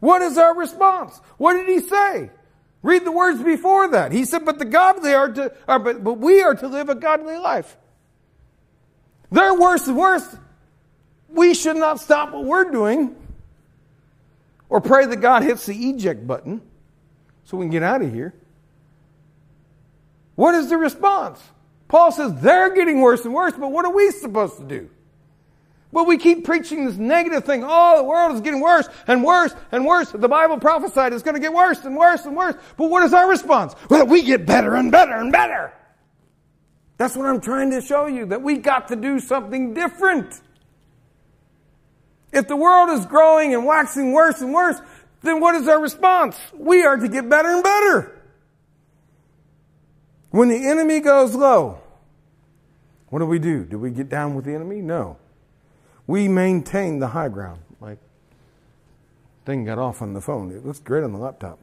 what 0.00 0.20
is 0.20 0.36
our 0.36 0.54
response? 0.54 1.18
What 1.38 1.54
did 1.54 1.68
he 1.68 1.80
say? 1.80 2.30
Read 2.82 3.06
the 3.06 3.12
words 3.12 3.42
before 3.42 3.88
that. 3.88 4.12
He 4.12 4.26
said, 4.26 4.44
but 4.44 4.58
the 4.58 4.66
godly 4.66 5.14
are 5.14 5.32
to, 5.32 5.54
are, 5.66 5.78
but, 5.78 6.04
but 6.04 6.18
we 6.18 6.42
are 6.42 6.54
to 6.54 6.68
live 6.68 6.90
a 6.90 6.94
godly 6.94 7.38
life. 7.38 7.78
They're 9.30 9.54
worse 9.54 9.86
and 9.86 9.96
worse. 9.96 10.36
We 11.28 11.54
should 11.54 11.76
not 11.76 12.00
stop 12.00 12.32
what 12.32 12.44
we're 12.44 12.70
doing 12.70 13.16
or 14.68 14.80
pray 14.80 15.06
that 15.06 15.16
God 15.16 15.42
hits 15.42 15.66
the 15.66 15.74
eject 15.74 16.26
button 16.26 16.60
so 17.44 17.56
we 17.56 17.64
can 17.64 17.70
get 17.70 17.82
out 17.82 18.02
of 18.02 18.12
here. 18.12 18.34
What 20.34 20.54
is 20.54 20.68
the 20.68 20.76
response? 20.76 21.40
Paul 21.88 22.12
says 22.12 22.34
they're 22.40 22.74
getting 22.74 23.00
worse 23.00 23.24
and 23.24 23.34
worse, 23.34 23.52
but 23.52 23.70
what 23.70 23.84
are 23.84 23.92
we 23.92 24.10
supposed 24.10 24.58
to 24.58 24.64
do? 24.64 24.90
Well, 25.92 26.06
we 26.06 26.18
keep 26.18 26.44
preaching 26.44 26.86
this 26.86 26.96
negative 26.96 27.44
thing. 27.44 27.62
Oh, 27.64 27.98
the 27.98 28.02
world 28.02 28.34
is 28.34 28.40
getting 28.40 28.60
worse 28.60 28.88
and 29.06 29.22
worse 29.22 29.54
and 29.70 29.86
worse. 29.86 30.10
The 30.10 30.28
Bible 30.28 30.58
prophesied 30.58 31.12
it's 31.12 31.22
going 31.22 31.36
to 31.36 31.40
get 31.40 31.52
worse 31.52 31.84
and 31.84 31.96
worse 31.96 32.24
and 32.24 32.36
worse. 32.36 32.56
But 32.76 32.90
what 32.90 33.04
is 33.04 33.14
our 33.14 33.28
response? 33.28 33.76
Well, 33.88 34.04
we 34.06 34.22
get 34.22 34.44
better 34.44 34.74
and 34.74 34.90
better 34.90 35.14
and 35.14 35.30
better. 35.30 35.72
That's 36.96 37.16
what 37.16 37.26
I'm 37.26 37.40
trying 37.40 37.70
to 37.70 37.80
show 37.80 38.06
you, 38.06 38.26
that 38.26 38.42
we 38.42 38.58
got 38.58 38.88
to 38.88 38.96
do 38.96 39.18
something 39.18 39.74
different. 39.74 40.40
If 42.32 42.48
the 42.48 42.56
world 42.56 42.90
is 42.90 43.06
growing 43.06 43.54
and 43.54 43.64
waxing 43.64 44.12
worse 44.12 44.40
and 44.40 44.52
worse, 44.52 44.80
then 45.22 45.40
what 45.40 45.54
is 45.54 45.66
our 45.68 45.80
response? 45.80 46.36
We 46.52 46.84
are 46.84 46.96
to 46.96 47.08
get 47.08 47.28
better 47.28 47.48
and 47.48 47.62
better. 47.62 48.22
When 50.30 50.48
the 50.48 50.66
enemy 50.66 51.00
goes 51.00 51.34
low, 51.34 51.78
what 53.08 53.20
do 53.20 53.26
we 53.26 53.38
do? 53.38 53.64
Do 53.64 53.78
we 53.78 53.90
get 53.90 54.08
down 54.08 54.34
with 54.34 54.44
the 54.44 54.54
enemy? 54.54 54.80
No. 54.80 55.16
We 56.06 56.26
maintain 56.28 56.98
the 56.98 57.08
high 57.08 57.28
ground. 57.28 57.60
Like, 57.80 57.98
thing 59.46 59.64
got 59.64 59.78
off 59.78 60.02
on 60.02 60.12
the 60.12 60.20
phone. 60.20 60.50
It 60.50 60.66
looks 60.66 60.80
great 60.80 61.04
on 61.04 61.12
the 61.12 61.18
laptop. 61.18 61.58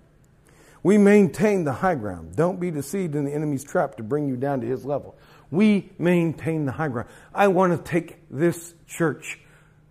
We 0.83 0.97
maintain 0.97 1.63
the 1.63 1.73
high 1.73 1.95
ground. 1.95 2.35
Don't 2.35 2.59
be 2.59 2.71
deceived 2.71 3.15
in 3.15 3.25
the 3.25 3.33
enemy's 3.33 3.63
trap 3.63 3.97
to 3.97 4.03
bring 4.03 4.27
you 4.27 4.35
down 4.35 4.61
to 4.61 4.67
his 4.67 4.83
level. 4.83 5.15
We 5.51 5.91
maintain 5.99 6.65
the 6.65 6.71
high 6.71 6.87
ground. 6.87 7.09
I 7.33 7.49
want 7.49 7.73
to 7.73 7.91
take 7.91 8.17
this 8.29 8.73
church 8.87 9.39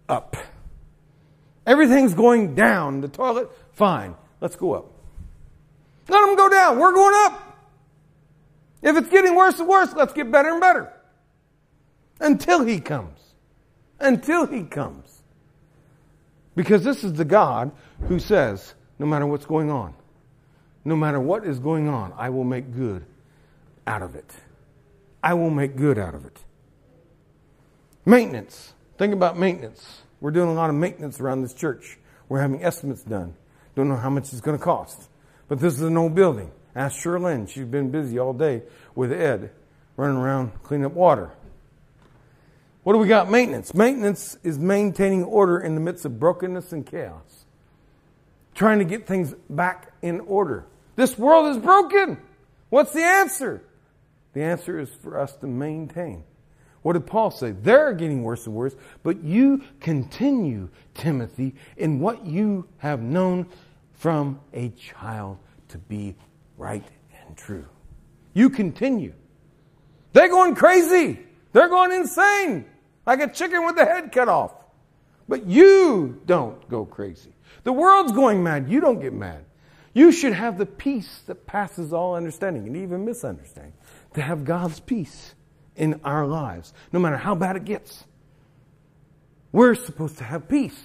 up. 0.09 0.37
Everything's 1.66 2.14
going 2.14 2.54
down. 2.54 3.02
The 3.02 3.09
toilet, 3.09 3.50
fine. 3.73 4.16
Let's 4.40 4.56
go 4.56 4.75
up. 4.75 4.92
Let 6.09 6.26
them 6.26 6.35
go 6.35 6.49
down. 6.49 6.78
We're 6.78 6.92
going 6.92 7.14
up. 7.26 7.47
If 8.82 8.97
it's 8.97 9.09
getting 9.09 9.37
worse 9.37 9.59
and 9.61 9.68
worse, 9.68 9.92
let's 9.94 10.12
get 10.12 10.32
better 10.32 10.50
and 10.50 10.61
better. 10.61 10.92
Until 12.18 12.64
he 12.64 12.80
comes. 12.80 13.18
Until 14.00 14.47
he 14.47 14.64
comes. 14.64 15.23
Because 16.56 16.82
this 16.82 17.04
is 17.04 17.12
the 17.12 17.25
God 17.25 17.70
who 18.09 18.18
says, 18.18 18.75
no 18.99 19.06
matter 19.06 19.26
what's 19.26 19.47
going 19.47 19.70
on, 19.70 19.94
no 20.85 20.97
matter 20.97 21.21
what 21.21 21.45
is 21.45 21.59
going 21.59 21.89
on, 21.89 22.13
I 22.17 22.31
will 22.31 22.45
make 22.45 22.75
good 22.75 23.05
out 23.87 24.03
of 24.03 24.15
it. 24.15 24.31
I 25.23 25.35
will 25.35 25.51
make 25.51 25.77
good 25.77 25.99
out 25.99 26.15
of 26.15 26.25
it. 26.25 26.39
Maintenance. 28.05 28.73
Think 28.99 29.13
about 29.13 29.39
maintenance. 29.39 30.03
We're 30.21 30.31
doing 30.31 30.49
a 30.49 30.55
lot 30.55 30.71
of 30.71 30.77
maintenance 30.77 31.21
around 31.21 31.43
this 31.43 31.55
church. 31.55 31.99
We're 32.29 32.41
having 32.41 32.63
estimates 32.63 33.03
done. 33.03 33.35
Don't 33.75 33.89
know 33.89 33.97
how 33.97 34.11
much 34.11 34.33
it's 34.33 34.41
going 34.41 34.59
to 34.59 34.63
cost. 34.63 35.09
But 35.49 35.61
this 35.61 35.75
is 35.75 35.83
an 35.83 35.97
old 35.97 36.15
building. 36.15 36.51
Ask 36.75 37.03
Sherlyn. 37.03 37.49
She's 37.49 37.65
been 37.65 37.91
busy 37.91 38.19
all 38.19 38.33
day 38.33 38.63
with 38.95 39.13
Ed, 39.13 39.51
running 39.97 40.17
around 40.17 40.63
cleaning 40.63 40.87
up 40.87 40.93
water. 40.93 41.31
What 42.83 42.95
do 42.95 42.99
we 42.99 43.09
got? 43.09 43.31
Maintenance. 43.31 43.75
Maintenance 43.75 44.39
is 44.43 44.59
maintaining 44.59 45.25
order 45.25 45.59
in 45.59 45.75
the 45.75 45.81
midst 45.81 46.05
of 46.05 46.19
brokenness 46.19 46.73
and 46.73 46.87
chaos. 46.87 47.39
Trying 48.61 48.81
to 48.81 48.85
get 48.85 49.07
things 49.07 49.35
back 49.49 49.90
in 50.02 50.21
order. 50.21 50.67
This 50.95 51.17
world 51.17 51.47
is 51.47 51.57
broken. 51.57 52.19
What's 52.69 52.93
the 52.93 53.02
answer? 53.02 53.64
The 54.35 54.43
answer 54.43 54.79
is 54.79 54.90
for 55.02 55.19
us 55.19 55.35
to 55.37 55.47
maintain. 55.47 56.25
What 56.83 56.93
did 56.93 57.07
Paul 57.07 57.31
say? 57.31 57.52
They're 57.52 57.95
getting 57.95 58.23
worse 58.23 58.45
and 58.45 58.55
worse, 58.55 58.76
but 59.02 59.25
you 59.25 59.64
continue, 59.81 60.69
Timothy, 60.93 61.55
in 61.79 62.00
what 62.00 62.26
you 62.26 62.69
have 62.76 63.00
known 63.00 63.47
from 63.95 64.38
a 64.52 64.69
child 64.73 65.38
to 65.69 65.79
be 65.79 66.14
right 66.59 66.85
and 67.26 67.35
true. 67.38 67.64
You 68.35 68.50
continue. 68.50 69.14
They're 70.12 70.29
going 70.29 70.55
crazy. 70.55 71.19
They're 71.55 71.71
going 71.71 71.93
insane. 71.93 72.67
Like 73.07 73.23
a 73.23 73.29
chicken 73.33 73.64
with 73.64 73.76
the 73.76 73.87
head 73.87 74.12
cut 74.12 74.29
off. 74.29 74.52
But 75.31 75.47
you 75.47 76.21
don't 76.26 76.69
go 76.69 76.85
crazy. 76.85 77.33
The 77.64 77.73
world's 77.73 78.12
going 78.12 78.42
mad. 78.42 78.71
You 78.71 78.80
don't 78.80 79.00
get 79.00 79.12
mad. 79.12 79.45
You 79.92 80.12
should 80.12 80.35
have 80.35 80.57
the 80.57 80.66
peace 80.66 81.23
that 81.26 81.47
passes 81.47 81.92
all 81.92 82.14
understanding 82.14 82.66
and 82.66 82.76
even 82.76 83.04
misunderstanding. 83.04 83.75
To 84.14 84.23
have 84.23 84.45
God's 84.45 84.80
peace 84.80 85.35
in 85.76 86.00
our 86.04 86.26
lives, 86.26 86.73
no 86.92 87.00
matter 87.00 87.16
how 87.16 87.35
bad 87.35 87.57
it 87.57 87.64
gets. 87.64 88.04
We're 89.52 89.75
supposed 89.75 90.19
to 90.19 90.25
have 90.25 90.49
peace, 90.49 90.80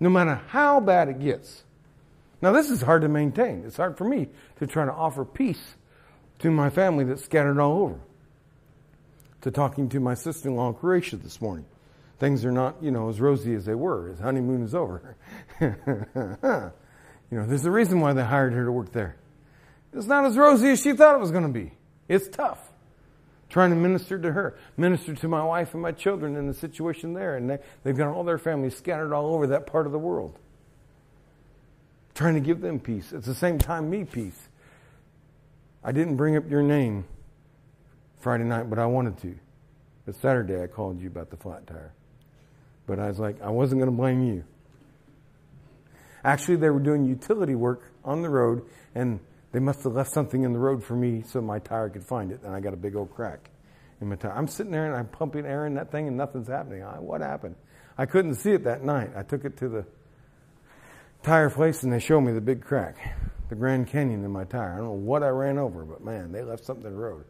no 0.00 0.08
matter 0.08 0.40
how 0.48 0.80
bad 0.80 1.08
it 1.08 1.20
gets. 1.20 1.62
Now, 2.42 2.52
this 2.52 2.70
is 2.70 2.82
hard 2.82 3.02
to 3.02 3.08
maintain. 3.08 3.64
It's 3.64 3.76
hard 3.76 3.96
for 3.96 4.04
me 4.04 4.28
to 4.58 4.66
try 4.66 4.84
to 4.84 4.92
offer 4.92 5.24
peace 5.24 5.76
to 6.40 6.50
my 6.50 6.70
family 6.70 7.04
that's 7.04 7.24
scattered 7.24 7.58
all 7.58 7.82
over. 7.82 8.00
To 9.42 9.50
talking 9.50 9.88
to 9.90 10.00
my 10.00 10.14
sister 10.14 10.48
in 10.48 10.56
law 10.56 10.68
in 10.68 10.74
Croatia 10.74 11.16
this 11.16 11.40
morning. 11.40 11.66
Things 12.18 12.44
are 12.44 12.52
not, 12.52 12.82
you 12.82 12.90
know, 12.90 13.08
as 13.08 13.20
rosy 13.20 13.54
as 13.54 13.64
they 13.66 13.74
were. 13.74 14.08
His 14.08 14.20
honeymoon 14.20 14.62
is 14.62 14.74
over. 14.74 15.16
You 17.30 17.38
know, 17.38 17.46
there's 17.46 17.64
a 17.64 17.70
reason 17.70 18.00
why 18.00 18.12
they 18.12 18.24
hired 18.24 18.52
her 18.52 18.64
to 18.64 18.72
work 18.72 18.92
there. 18.92 19.16
It's 19.92 20.06
not 20.06 20.24
as 20.24 20.36
rosy 20.36 20.70
as 20.70 20.80
she 20.80 20.92
thought 20.92 21.14
it 21.14 21.20
was 21.20 21.30
going 21.30 21.42
to 21.46 21.52
be. 21.52 21.72
It's 22.08 22.28
tough. 22.28 22.60
Trying 23.48 23.70
to 23.70 23.76
minister 23.76 24.18
to 24.18 24.32
her, 24.32 24.58
minister 24.76 25.14
to 25.14 25.28
my 25.28 25.42
wife 25.42 25.72
and 25.72 25.82
my 25.82 25.92
children 25.92 26.36
in 26.36 26.46
the 26.46 26.54
situation 26.54 27.14
there. 27.14 27.36
And 27.36 27.48
they, 27.48 27.58
they've 27.82 27.96
got 27.96 28.08
all 28.08 28.24
their 28.24 28.38
families 28.38 28.76
scattered 28.76 29.12
all 29.12 29.34
over 29.34 29.48
that 29.48 29.66
part 29.66 29.86
of 29.86 29.92
the 29.92 29.98
world. 29.98 30.38
Trying 32.14 32.34
to 32.34 32.40
give 32.40 32.60
them 32.60 32.80
peace. 32.80 33.12
At 33.12 33.24
the 33.24 33.34
same 33.34 33.58
time, 33.58 33.88
me 33.90 34.04
peace. 34.04 34.48
I 35.82 35.92
didn't 35.92 36.16
bring 36.16 36.36
up 36.36 36.48
your 36.50 36.62
name 36.62 37.04
Friday 38.18 38.44
night, 38.44 38.68
but 38.68 38.78
I 38.78 38.86
wanted 38.86 39.18
to. 39.18 39.36
But 40.04 40.16
Saturday, 40.16 40.62
I 40.62 40.66
called 40.66 41.00
you 41.00 41.08
about 41.08 41.30
the 41.30 41.36
flat 41.36 41.66
tire. 41.66 41.92
But 42.86 42.98
I 42.98 43.08
was 43.08 43.18
like, 43.18 43.42
I 43.42 43.50
wasn't 43.50 43.80
going 43.80 43.90
to 43.90 43.96
blame 43.96 44.22
you. 44.22 44.44
Actually, 46.24 46.56
they 46.56 46.70
were 46.70 46.80
doing 46.80 47.04
utility 47.04 47.54
work 47.54 47.92
on 48.04 48.22
the 48.22 48.28
road, 48.28 48.62
and 48.94 49.20
they 49.52 49.60
must 49.60 49.84
have 49.84 49.92
left 49.92 50.12
something 50.12 50.42
in 50.42 50.52
the 50.52 50.58
road 50.58 50.82
for 50.82 50.94
me 50.94 51.22
so 51.22 51.40
my 51.40 51.58
tire 51.58 51.88
could 51.88 52.04
find 52.04 52.32
it, 52.32 52.42
and 52.42 52.54
I 52.54 52.60
got 52.60 52.72
a 52.74 52.76
big 52.76 52.96
old 52.96 53.14
crack 53.14 53.50
in 54.00 54.08
my 54.08 54.16
tire. 54.16 54.32
I'm 54.32 54.48
sitting 54.48 54.72
there 54.72 54.86
and 54.86 54.94
I'm 54.94 55.06
pumping 55.06 55.46
air 55.46 55.66
in 55.66 55.74
that 55.74 55.90
thing, 55.90 56.08
and 56.08 56.16
nothing's 56.16 56.48
happening. 56.48 56.82
I, 56.82 56.98
what 56.98 57.20
happened? 57.20 57.56
I 57.96 58.06
couldn't 58.06 58.34
see 58.34 58.52
it 58.52 58.64
that 58.64 58.84
night. 58.84 59.10
I 59.16 59.22
took 59.22 59.44
it 59.44 59.56
to 59.58 59.68
the 59.68 59.86
tire 61.22 61.50
place, 61.50 61.82
and 61.82 61.92
they 61.92 62.00
showed 62.00 62.20
me 62.20 62.32
the 62.32 62.40
big 62.40 62.64
crack, 62.64 62.96
the 63.48 63.54
Grand 63.54 63.88
Canyon 63.88 64.24
in 64.24 64.30
my 64.30 64.44
tire. 64.44 64.74
I 64.74 64.76
don't 64.76 64.86
know 64.86 64.92
what 64.92 65.22
I 65.22 65.28
ran 65.28 65.58
over, 65.58 65.84
but 65.84 66.04
man, 66.04 66.32
they 66.32 66.42
left 66.42 66.64
something 66.64 66.86
in 66.86 66.92
the 66.92 66.98
road. 66.98 67.24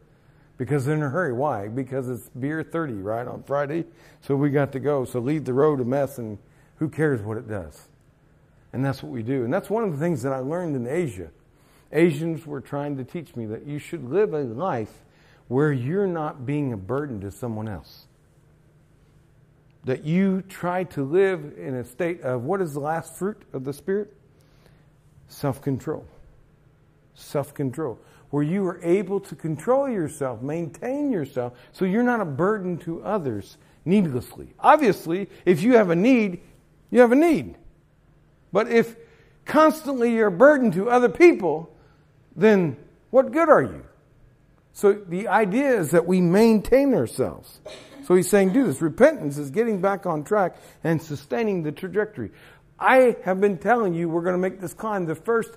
Because 0.57 0.85
they're 0.85 0.95
in 0.95 1.03
a 1.03 1.09
hurry. 1.09 1.33
Why? 1.33 1.67
Because 1.67 2.09
it's 2.09 2.29
beer 2.29 2.63
30, 2.63 2.93
right, 2.95 3.27
on 3.27 3.43
Friday. 3.43 3.85
So 4.21 4.35
we 4.35 4.49
got 4.49 4.71
to 4.73 4.79
go. 4.79 5.05
So 5.05 5.19
leave 5.19 5.45
the 5.45 5.53
road 5.53 5.79
a 5.79 5.85
mess, 5.85 6.17
and 6.17 6.39
who 6.77 6.89
cares 6.89 7.21
what 7.21 7.37
it 7.37 7.47
does? 7.47 7.87
And 8.73 8.83
that's 8.83 9.03
what 9.03 9.11
we 9.11 9.23
do. 9.23 9.43
And 9.45 9.53
that's 9.53 9.69
one 9.69 9.83
of 9.83 9.91
the 9.91 9.97
things 9.97 10.23
that 10.23 10.33
I 10.33 10.39
learned 10.39 10.75
in 10.75 10.87
Asia. 10.87 11.29
Asians 11.91 12.45
were 12.45 12.61
trying 12.61 12.97
to 12.97 13.03
teach 13.03 13.35
me 13.35 13.45
that 13.45 13.65
you 13.65 13.79
should 13.79 14.03
live 14.09 14.33
a 14.33 14.43
life 14.43 14.91
where 15.47 15.71
you're 15.71 16.07
not 16.07 16.45
being 16.45 16.73
a 16.73 16.77
burden 16.77 17.21
to 17.21 17.31
someone 17.31 17.67
else. 17.67 18.07
that 19.87 20.03
you 20.03 20.41
try 20.43 20.83
to 20.83 21.01
live 21.01 21.53
in 21.57 21.73
a 21.75 21.83
state 21.83 22.21
of 22.21 22.43
what 22.43 22.61
is 22.61 22.73
the 22.73 22.79
last 22.79 23.15
fruit 23.15 23.41
of 23.53 23.63
the 23.63 23.71
Spirit? 23.71 24.13
Self 25.29 25.61
control. 25.61 26.05
Self 27.15 27.53
control. 27.53 27.97
Where 28.29 28.43
you 28.43 28.65
are 28.67 28.79
able 28.83 29.19
to 29.21 29.35
control 29.35 29.89
yourself, 29.89 30.41
maintain 30.41 31.11
yourself, 31.11 31.53
so 31.71 31.85
you're 31.85 32.03
not 32.03 32.19
a 32.19 32.25
burden 32.25 32.77
to 32.79 33.01
others 33.03 33.57
needlessly. 33.85 34.53
Obviously, 34.59 35.29
if 35.45 35.63
you 35.63 35.75
have 35.77 35.89
a 35.89 35.95
need, 35.95 36.41
you 36.91 36.99
have 36.99 37.13
a 37.13 37.15
need. 37.15 37.55
But 38.51 38.69
if 38.69 38.95
constantly 39.45 40.13
you're 40.13 40.27
a 40.27 40.31
burden 40.31 40.71
to 40.73 40.89
other 40.89 41.09
people, 41.09 41.73
then 42.35 42.75
what 43.09 43.31
good 43.31 43.49
are 43.49 43.61
you? 43.61 43.85
So 44.73 44.93
the 44.93 45.27
idea 45.29 45.79
is 45.79 45.91
that 45.91 46.05
we 46.05 46.21
maintain 46.21 46.93
ourselves. 46.93 47.61
So 48.03 48.15
he's 48.15 48.29
saying, 48.29 48.53
do 48.53 48.65
this. 48.65 48.81
Repentance 48.81 49.37
is 49.37 49.51
getting 49.51 49.81
back 49.81 50.05
on 50.05 50.23
track 50.23 50.55
and 50.83 51.01
sustaining 51.01 51.63
the 51.63 51.71
trajectory. 51.71 52.31
I 52.79 53.15
have 53.23 53.41
been 53.41 53.57
telling 53.57 53.93
you 53.95 54.07
we're 54.07 54.21
going 54.21 54.35
to 54.35 54.37
make 54.37 54.61
this 54.61 54.73
climb. 54.73 55.05
The 55.05 55.15
first 55.15 55.51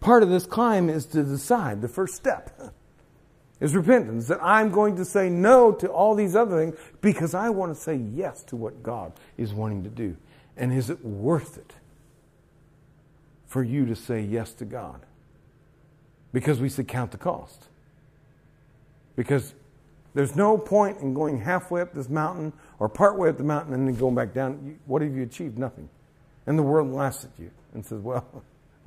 part 0.00 0.22
of 0.22 0.30
this 0.30 0.46
climb 0.46 0.88
is 0.88 1.06
to 1.06 1.22
decide. 1.22 1.82
The 1.82 1.88
first 1.88 2.14
step 2.14 2.74
is 3.60 3.74
repentance. 3.74 4.28
That 4.28 4.38
I'm 4.42 4.70
going 4.70 4.96
to 4.96 5.04
say 5.04 5.28
no 5.28 5.72
to 5.72 5.88
all 5.88 6.14
these 6.14 6.36
other 6.36 6.56
things 6.58 6.76
because 7.00 7.34
I 7.34 7.50
want 7.50 7.74
to 7.74 7.80
say 7.80 7.96
yes 7.96 8.42
to 8.44 8.56
what 8.56 8.82
God 8.82 9.12
is 9.36 9.52
wanting 9.52 9.84
to 9.84 9.90
do. 9.90 10.16
And 10.56 10.72
is 10.72 10.90
it 10.90 11.04
worth 11.04 11.56
it 11.56 11.74
for 13.46 13.62
you 13.62 13.86
to 13.86 13.94
say 13.94 14.20
yes 14.20 14.52
to 14.54 14.64
God? 14.64 15.00
Because 16.32 16.60
we 16.60 16.68
said 16.68 16.88
count 16.88 17.12
the 17.12 17.18
cost. 17.18 17.68
Because 19.16 19.54
there's 20.14 20.36
no 20.36 20.58
point 20.58 20.98
in 20.98 21.14
going 21.14 21.40
halfway 21.40 21.80
up 21.80 21.94
this 21.94 22.08
mountain 22.08 22.52
or 22.78 22.88
partway 22.88 23.28
up 23.28 23.38
the 23.38 23.44
mountain 23.44 23.74
and 23.74 23.86
then 23.86 23.94
going 23.94 24.14
back 24.14 24.34
down. 24.34 24.78
What 24.86 25.02
have 25.02 25.14
you 25.14 25.22
achieved? 25.22 25.58
Nothing. 25.58 25.88
And 26.46 26.58
the 26.58 26.62
world 26.62 26.92
laughs 26.92 27.24
at 27.24 27.30
you 27.38 27.50
and 27.74 27.84
says, 27.84 28.00
well, 28.00 28.26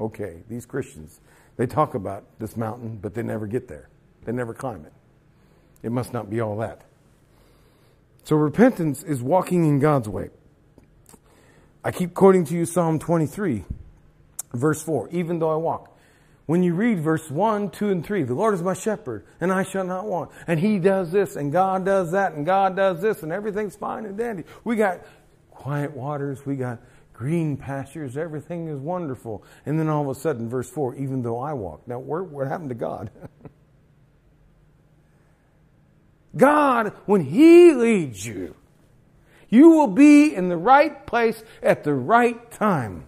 okay, 0.01 0.43
these 0.49 0.65
Christians, 0.65 1.19
they 1.57 1.67
talk 1.67 1.93
about 1.95 2.23
this 2.39 2.57
mountain, 2.57 2.97
but 3.01 3.13
they 3.13 3.23
never 3.23 3.47
get 3.47 3.67
there. 3.67 3.89
They 4.25 4.31
never 4.31 4.53
climb 4.53 4.85
it. 4.85 4.93
It 5.83 5.91
must 5.91 6.13
not 6.13 6.29
be 6.29 6.39
all 6.39 6.57
that. 6.57 6.81
So 8.23 8.35
repentance 8.35 9.03
is 9.03 9.21
walking 9.21 9.65
in 9.65 9.79
God's 9.79 10.07
way. 10.07 10.29
I 11.83 11.91
keep 11.91 12.13
quoting 12.13 12.45
to 12.45 12.53
you 12.53 12.65
Psalm 12.65 12.99
23, 12.99 13.65
verse 14.53 14.83
4. 14.83 15.09
Even 15.09 15.39
though 15.39 15.51
I 15.51 15.55
walk 15.55 15.91
when 16.51 16.63
you 16.63 16.73
read 16.73 16.99
verse 16.99 17.31
1, 17.31 17.69
2, 17.69 17.89
and 17.89 18.05
3, 18.05 18.23
the 18.23 18.33
Lord 18.33 18.53
is 18.53 18.61
my 18.61 18.73
shepherd, 18.73 19.25
and 19.39 19.53
I 19.53 19.63
shall 19.63 19.85
not 19.85 20.05
want. 20.05 20.31
And 20.47 20.59
He 20.59 20.79
does 20.79 21.09
this, 21.09 21.37
and 21.37 21.49
God 21.49 21.85
does 21.85 22.11
that, 22.11 22.33
and 22.33 22.45
God 22.45 22.75
does 22.75 23.01
this, 23.01 23.23
and 23.23 23.31
everything's 23.31 23.77
fine 23.77 24.05
and 24.05 24.17
dandy. 24.17 24.43
We 24.65 24.75
got 24.75 24.99
quiet 25.49 25.95
waters, 25.95 26.45
we 26.45 26.57
got 26.57 26.79
green 27.21 27.55
pastures, 27.55 28.17
everything 28.17 28.67
is 28.67 28.79
wonderful. 28.79 29.43
And 29.67 29.79
then 29.79 29.89
all 29.89 30.01
of 30.01 30.17
a 30.17 30.19
sudden, 30.19 30.49
verse 30.49 30.67
4, 30.67 30.95
even 30.95 31.21
though 31.21 31.37
I 31.37 31.53
walk. 31.53 31.87
Now, 31.87 31.99
where, 31.99 32.23
what 32.23 32.47
happened 32.47 32.69
to 32.69 32.75
God? 32.75 33.11
God, 36.35 36.93
when 37.05 37.21
He 37.21 37.73
leads 37.73 38.25
you, 38.25 38.55
you 39.49 39.69
will 39.69 39.85
be 39.85 40.33
in 40.33 40.49
the 40.49 40.57
right 40.57 41.05
place 41.05 41.43
at 41.61 41.83
the 41.83 41.93
right 41.93 42.49
time. 42.49 43.05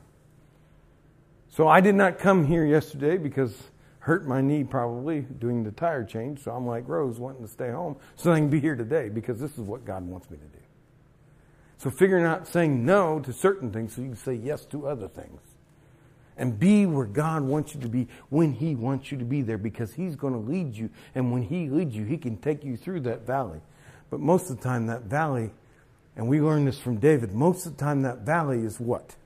So 1.49 1.67
I 1.67 1.81
did 1.81 1.95
not 1.95 2.19
come 2.19 2.45
here 2.45 2.65
yesterday 2.65 3.17
because 3.17 3.63
hurt 3.97 4.27
my 4.27 4.41
knee 4.41 4.63
probably 4.63 5.21
doing 5.21 5.63
the 5.63 5.71
tire 5.71 6.03
change. 6.03 6.43
So 6.43 6.51
I'm 6.51 6.67
like 6.67 6.87
Rose 6.87 7.17
wanting 7.17 7.41
to 7.41 7.51
stay 7.51 7.71
home 7.71 7.95
so 8.15 8.31
I 8.31 8.37
can 8.37 8.49
be 8.49 8.59
here 8.59 8.75
today 8.75 9.09
because 9.09 9.39
this 9.39 9.53
is 9.53 9.61
what 9.61 9.85
God 9.85 10.05
wants 10.05 10.29
me 10.29 10.37
to 10.37 10.43
do. 10.43 10.62
So 11.83 11.89
figuring 11.89 12.23
out 12.23 12.47
saying 12.47 12.85
no 12.85 13.19
to 13.19 13.33
certain 13.33 13.69
things 13.69 13.93
so 13.93 14.01
you 14.01 14.07
can 14.07 14.15
say 14.15 14.35
yes 14.35 14.63
to 14.67 14.87
other 14.87 15.09
things. 15.09 15.41
And 16.37 16.57
be 16.57 16.85
where 16.85 17.05
God 17.05 17.43
wants 17.43 17.75
you 17.75 17.81
to 17.81 17.89
be 17.89 18.07
when 18.29 18.53
He 18.53 18.73
wants 18.73 19.11
you 19.11 19.17
to 19.17 19.25
be 19.25 19.41
there 19.41 19.57
because 19.57 19.93
He's 19.93 20.15
going 20.15 20.31
to 20.31 20.39
lead 20.39 20.77
you. 20.77 20.89
And 21.13 21.33
when 21.33 21.41
He 21.41 21.67
leads 21.67 21.93
you, 21.93 22.05
He 22.05 22.17
can 22.17 22.37
take 22.37 22.63
you 22.63 22.77
through 22.77 23.01
that 23.01 23.27
valley. 23.27 23.59
But 24.09 24.21
most 24.21 24.49
of 24.49 24.55
the 24.57 24.63
time, 24.63 24.87
that 24.87 25.03
valley, 25.03 25.51
and 26.15 26.29
we 26.29 26.39
learned 26.39 26.69
this 26.69 26.79
from 26.79 26.99
David, 26.99 27.33
most 27.33 27.65
of 27.65 27.75
the 27.75 27.83
time, 27.83 28.03
that 28.03 28.19
valley 28.19 28.59
is 28.59 28.79
what? 28.79 29.17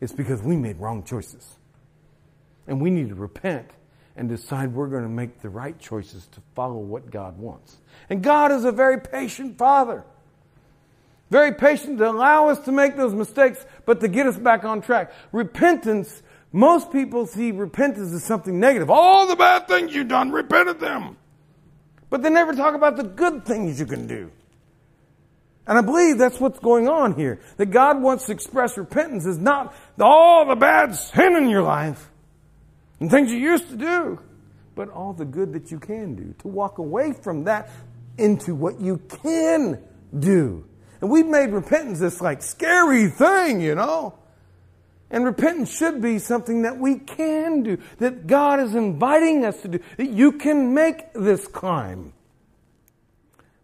It's 0.00 0.12
because 0.12 0.42
we 0.42 0.54
made 0.54 0.78
wrong 0.78 1.02
choices. 1.02 1.56
And 2.68 2.80
we 2.80 2.88
need 2.88 3.08
to 3.08 3.16
repent 3.16 3.68
and 4.16 4.28
decide 4.28 4.72
we're 4.72 4.86
going 4.86 5.02
to 5.02 5.08
make 5.08 5.40
the 5.40 5.48
right 5.48 5.76
choices 5.80 6.28
to 6.28 6.40
follow 6.54 6.76
what 6.76 7.10
God 7.10 7.36
wants. 7.36 7.78
And 8.08 8.22
God 8.22 8.52
is 8.52 8.64
a 8.64 8.70
very 8.70 9.00
patient 9.00 9.58
Father. 9.58 10.04
Very 11.34 11.50
patient 11.50 11.98
to 11.98 12.08
allow 12.08 12.46
us 12.46 12.60
to 12.60 12.70
make 12.70 12.96
those 12.96 13.12
mistakes, 13.12 13.66
but 13.86 13.98
to 14.02 14.06
get 14.06 14.28
us 14.28 14.38
back 14.38 14.62
on 14.62 14.80
track. 14.80 15.12
Repentance, 15.32 16.22
most 16.52 16.92
people 16.92 17.26
see 17.26 17.50
repentance 17.50 18.12
as 18.12 18.22
something 18.22 18.60
negative. 18.60 18.88
All 18.88 19.26
the 19.26 19.34
bad 19.34 19.66
things 19.66 19.92
you've 19.92 20.06
done, 20.06 20.30
repent 20.30 20.68
of 20.68 20.78
them. 20.78 21.16
But 22.08 22.22
they 22.22 22.30
never 22.30 22.54
talk 22.54 22.76
about 22.76 22.96
the 22.96 23.02
good 23.02 23.44
things 23.44 23.80
you 23.80 23.86
can 23.86 24.06
do. 24.06 24.30
And 25.66 25.76
I 25.76 25.80
believe 25.80 26.18
that's 26.18 26.38
what's 26.38 26.60
going 26.60 26.88
on 26.88 27.16
here. 27.16 27.40
That 27.56 27.72
God 27.72 28.00
wants 28.00 28.26
to 28.26 28.32
express 28.32 28.78
repentance 28.78 29.26
is 29.26 29.38
not 29.38 29.74
all 29.98 30.46
the 30.46 30.54
bad 30.54 30.94
sin 30.94 31.34
in 31.34 31.48
your 31.48 31.62
life 31.62 32.12
and 33.00 33.10
things 33.10 33.32
you 33.32 33.38
used 33.38 33.70
to 33.70 33.76
do, 33.76 34.20
but 34.76 34.88
all 34.88 35.12
the 35.12 35.24
good 35.24 35.52
that 35.54 35.72
you 35.72 35.80
can 35.80 36.14
do. 36.14 36.32
To 36.42 36.46
walk 36.46 36.78
away 36.78 37.12
from 37.12 37.42
that 37.42 37.70
into 38.18 38.54
what 38.54 38.78
you 38.80 38.98
can 39.24 39.82
do. 40.16 40.64
And 41.04 41.12
we've 41.12 41.26
made 41.26 41.50
repentance 41.50 41.98
this 41.98 42.22
like 42.22 42.40
scary 42.40 43.08
thing, 43.08 43.60
you 43.60 43.74
know. 43.74 44.14
And 45.10 45.26
repentance 45.26 45.70
should 45.70 46.00
be 46.00 46.18
something 46.18 46.62
that 46.62 46.78
we 46.78 46.98
can 46.98 47.62
do, 47.62 47.76
that 47.98 48.26
God 48.26 48.58
is 48.58 48.74
inviting 48.74 49.44
us 49.44 49.60
to 49.60 49.68
do, 49.68 49.80
that 49.98 50.08
you 50.08 50.32
can 50.32 50.72
make 50.72 51.12
this 51.12 51.46
climb. 51.46 52.14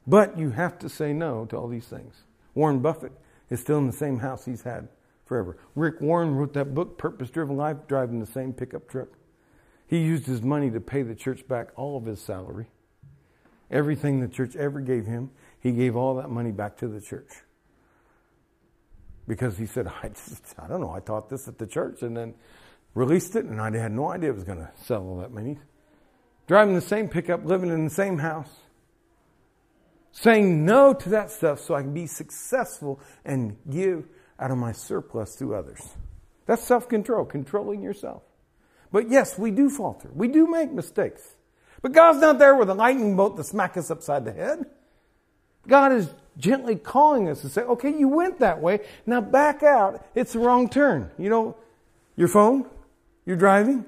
But 0.06 0.36
you 0.36 0.50
have 0.50 0.78
to 0.80 0.90
say 0.90 1.14
no 1.14 1.46
to 1.46 1.56
all 1.56 1.66
these 1.66 1.86
things. 1.86 2.24
Warren 2.54 2.80
Buffett 2.80 3.12
is 3.48 3.58
still 3.58 3.78
in 3.78 3.86
the 3.86 3.94
same 3.94 4.18
house 4.18 4.44
he's 4.44 4.60
had 4.60 4.90
forever. 5.24 5.56
Rick 5.74 6.02
Warren 6.02 6.34
wrote 6.34 6.52
that 6.52 6.74
book, 6.74 6.98
Purpose 6.98 7.30
Driven 7.30 7.56
Life, 7.56 7.78
driving 7.88 8.20
the 8.20 8.26
same 8.26 8.52
pickup 8.52 8.86
truck. 8.86 9.08
He 9.86 9.96
used 9.96 10.26
his 10.26 10.42
money 10.42 10.70
to 10.72 10.80
pay 10.80 11.00
the 11.00 11.14
church 11.14 11.48
back 11.48 11.68
all 11.74 11.96
of 11.96 12.04
his 12.04 12.20
salary. 12.20 12.66
Everything 13.70 14.20
the 14.20 14.28
church 14.28 14.56
ever 14.56 14.80
gave 14.80 15.06
him, 15.06 15.30
he 15.60 15.72
gave 15.72 15.96
all 15.96 16.16
that 16.16 16.30
money 16.30 16.50
back 16.52 16.76
to 16.78 16.88
the 16.88 17.00
church. 17.00 17.30
Because 19.28 19.56
he 19.56 19.66
said, 19.66 19.86
I, 20.02 20.08
just, 20.08 20.54
I 20.58 20.66
don't 20.66 20.80
know, 20.80 20.92
I 20.92 21.00
taught 21.00 21.30
this 21.30 21.48
at 21.48 21.58
the 21.58 21.66
church 21.66 22.02
and 22.02 22.16
then 22.16 22.34
released 22.94 23.36
it, 23.36 23.44
and 23.44 23.60
I 23.60 23.70
had 23.76 23.92
no 23.92 24.08
idea 24.08 24.30
it 24.30 24.34
was 24.34 24.44
going 24.44 24.58
to 24.58 24.70
sell 24.84 25.02
all 25.02 25.18
that 25.18 25.32
money. 25.32 25.58
Driving 26.46 26.74
the 26.74 26.80
same 26.80 27.08
pickup, 27.08 27.44
living 27.44 27.70
in 27.70 27.84
the 27.84 27.90
same 27.90 28.18
house 28.18 28.50
saying 30.12 30.64
no 30.64 30.92
to 30.92 31.08
that 31.10 31.30
stuff 31.30 31.60
so 31.60 31.74
I 31.74 31.82
can 31.82 31.94
be 31.94 32.06
successful 32.06 33.00
and 33.24 33.56
give 33.68 34.06
out 34.38 34.50
of 34.50 34.58
my 34.58 34.72
surplus 34.72 35.36
to 35.36 35.54
others. 35.54 35.80
That's 36.46 36.62
self 36.62 36.88
control, 36.88 37.24
controlling 37.24 37.82
yourself. 37.82 38.22
But 38.92 39.10
yes, 39.10 39.38
we 39.38 39.50
do 39.50 39.70
falter. 39.70 40.10
We 40.12 40.28
do 40.28 40.48
make 40.48 40.72
mistakes. 40.72 41.36
But 41.82 41.92
God's 41.92 42.18
not 42.18 42.38
there 42.38 42.56
with 42.56 42.68
a 42.68 42.74
lightning 42.74 43.16
bolt 43.16 43.36
to 43.36 43.44
smack 43.44 43.76
us 43.76 43.90
upside 43.90 44.24
the 44.24 44.32
head. 44.32 44.66
God 45.66 45.92
is 45.92 46.12
gently 46.38 46.76
calling 46.76 47.28
us 47.28 47.42
to 47.42 47.48
say, 47.48 47.62
okay, 47.62 47.90
you 47.90 48.08
went 48.08 48.40
that 48.40 48.60
way. 48.60 48.80
Now 49.06 49.20
back 49.20 49.62
out. 49.62 50.04
It's 50.14 50.32
the 50.32 50.38
wrong 50.38 50.68
turn. 50.68 51.10
You 51.18 51.28
know, 51.28 51.56
your 52.16 52.28
phone, 52.28 52.68
you're 53.26 53.36
driving. 53.36 53.84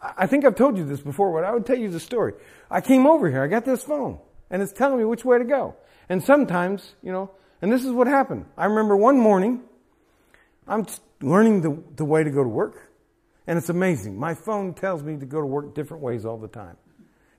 I 0.00 0.26
think 0.26 0.44
I've 0.44 0.56
told 0.56 0.76
you 0.76 0.84
this 0.84 1.00
before, 1.00 1.32
but 1.32 1.44
I 1.48 1.52
would 1.52 1.64
tell 1.64 1.78
you 1.78 1.88
the 1.88 2.00
story. 2.00 2.34
I 2.70 2.80
came 2.80 3.06
over 3.06 3.30
here. 3.30 3.42
I 3.42 3.46
got 3.46 3.64
this 3.64 3.84
phone 3.84 4.18
and 4.50 4.62
it's 4.62 4.72
telling 4.72 4.98
me 4.98 5.04
which 5.04 5.24
way 5.24 5.38
to 5.38 5.44
go. 5.44 5.76
And 6.08 6.22
sometimes, 6.22 6.94
you 7.02 7.12
know, 7.12 7.30
and 7.62 7.72
this 7.72 7.84
is 7.84 7.92
what 7.92 8.06
happened. 8.06 8.44
I 8.56 8.66
remember 8.66 8.96
one 8.96 9.18
morning, 9.18 9.62
I'm 10.68 10.86
learning 11.22 11.62
the, 11.62 11.82
the 11.96 12.04
way 12.04 12.22
to 12.22 12.30
go 12.30 12.42
to 12.42 12.48
work, 12.48 12.90
and 13.46 13.56
it's 13.58 13.68
amazing. 13.68 14.18
My 14.18 14.34
phone 14.34 14.74
tells 14.74 15.02
me 15.02 15.16
to 15.16 15.26
go 15.26 15.40
to 15.40 15.46
work 15.46 15.74
different 15.74 16.02
ways 16.02 16.26
all 16.26 16.36
the 16.36 16.48
time. 16.48 16.76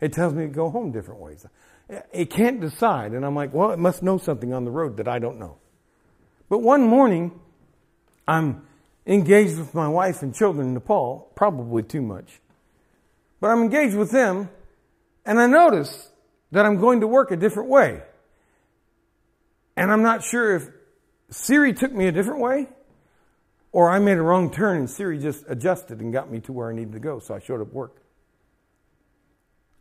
It 0.01 0.13
tells 0.13 0.33
me 0.33 0.43
to 0.43 0.51
go 0.51 0.69
home 0.69 0.91
different 0.91 1.21
ways. 1.21 1.45
It 1.87 2.29
can't 2.29 2.59
decide, 2.59 3.11
and 3.11 3.25
I'm 3.25 3.35
like, 3.35 3.53
well, 3.53 3.71
it 3.71 3.79
must 3.79 4.01
know 4.01 4.17
something 4.17 4.53
on 4.53 4.65
the 4.65 4.71
road 4.71 4.97
that 4.97 5.07
I 5.07 5.19
don't 5.19 5.39
know. 5.39 5.57
But 6.49 6.59
one 6.59 6.81
morning, 6.83 7.39
I'm 8.27 8.65
engaged 9.05 9.57
with 9.57 9.73
my 9.75 9.87
wife 9.87 10.21
and 10.21 10.33
children 10.33 10.67
in 10.67 10.73
Nepal, 10.73 11.31
probably 11.35 11.83
too 11.83 12.01
much. 12.01 12.41
But 13.39 13.49
I'm 13.49 13.61
engaged 13.61 13.95
with 13.95 14.11
them, 14.11 14.49
and 15.25 15.39
I 15.39 15.45
notice 15.45 16.09
that 16.51 16.65
I'm 16.65 16.79
going 16.79 17.01
to 17.01 17.07
work 17.07 17.31
a 17.31 17.35
different 17.35 17.69
way. 17.69 18.01
And 19.75 19.91
I'm 19.91 20.01
not 20.01 20.23
sure 20.23 20.55
if 20.55 20.69
Siri 21.29 21.73
took 21.73 21.91
me 21.91 22.07
a 22.07 22.11
different 22.11 22.39
way 22.39 22.67
or 23.71 23.89
I 23.89 23.99
made 23.99 24.17
a 24.17 24.21
wrong 24.21 24.51
turn 24.51 24.77
and 24.77 24.89
Siri 24.89 25.19
just 25.19 25.43
adjusted 25.49 25.99
and 25.99 26.13
got 26.13 26.31
me 26.31 26.39
to 26.41 26.53
where 26.53 26.69
I 26.69 26.73
needed 26.73 26.93
to 26.93 26.99
go. 26.99 27.19
So 27.19 27.33
I 27.33 27.39
showed 27.39 27.59
up 27.59 27.73
work. 27.73 28.04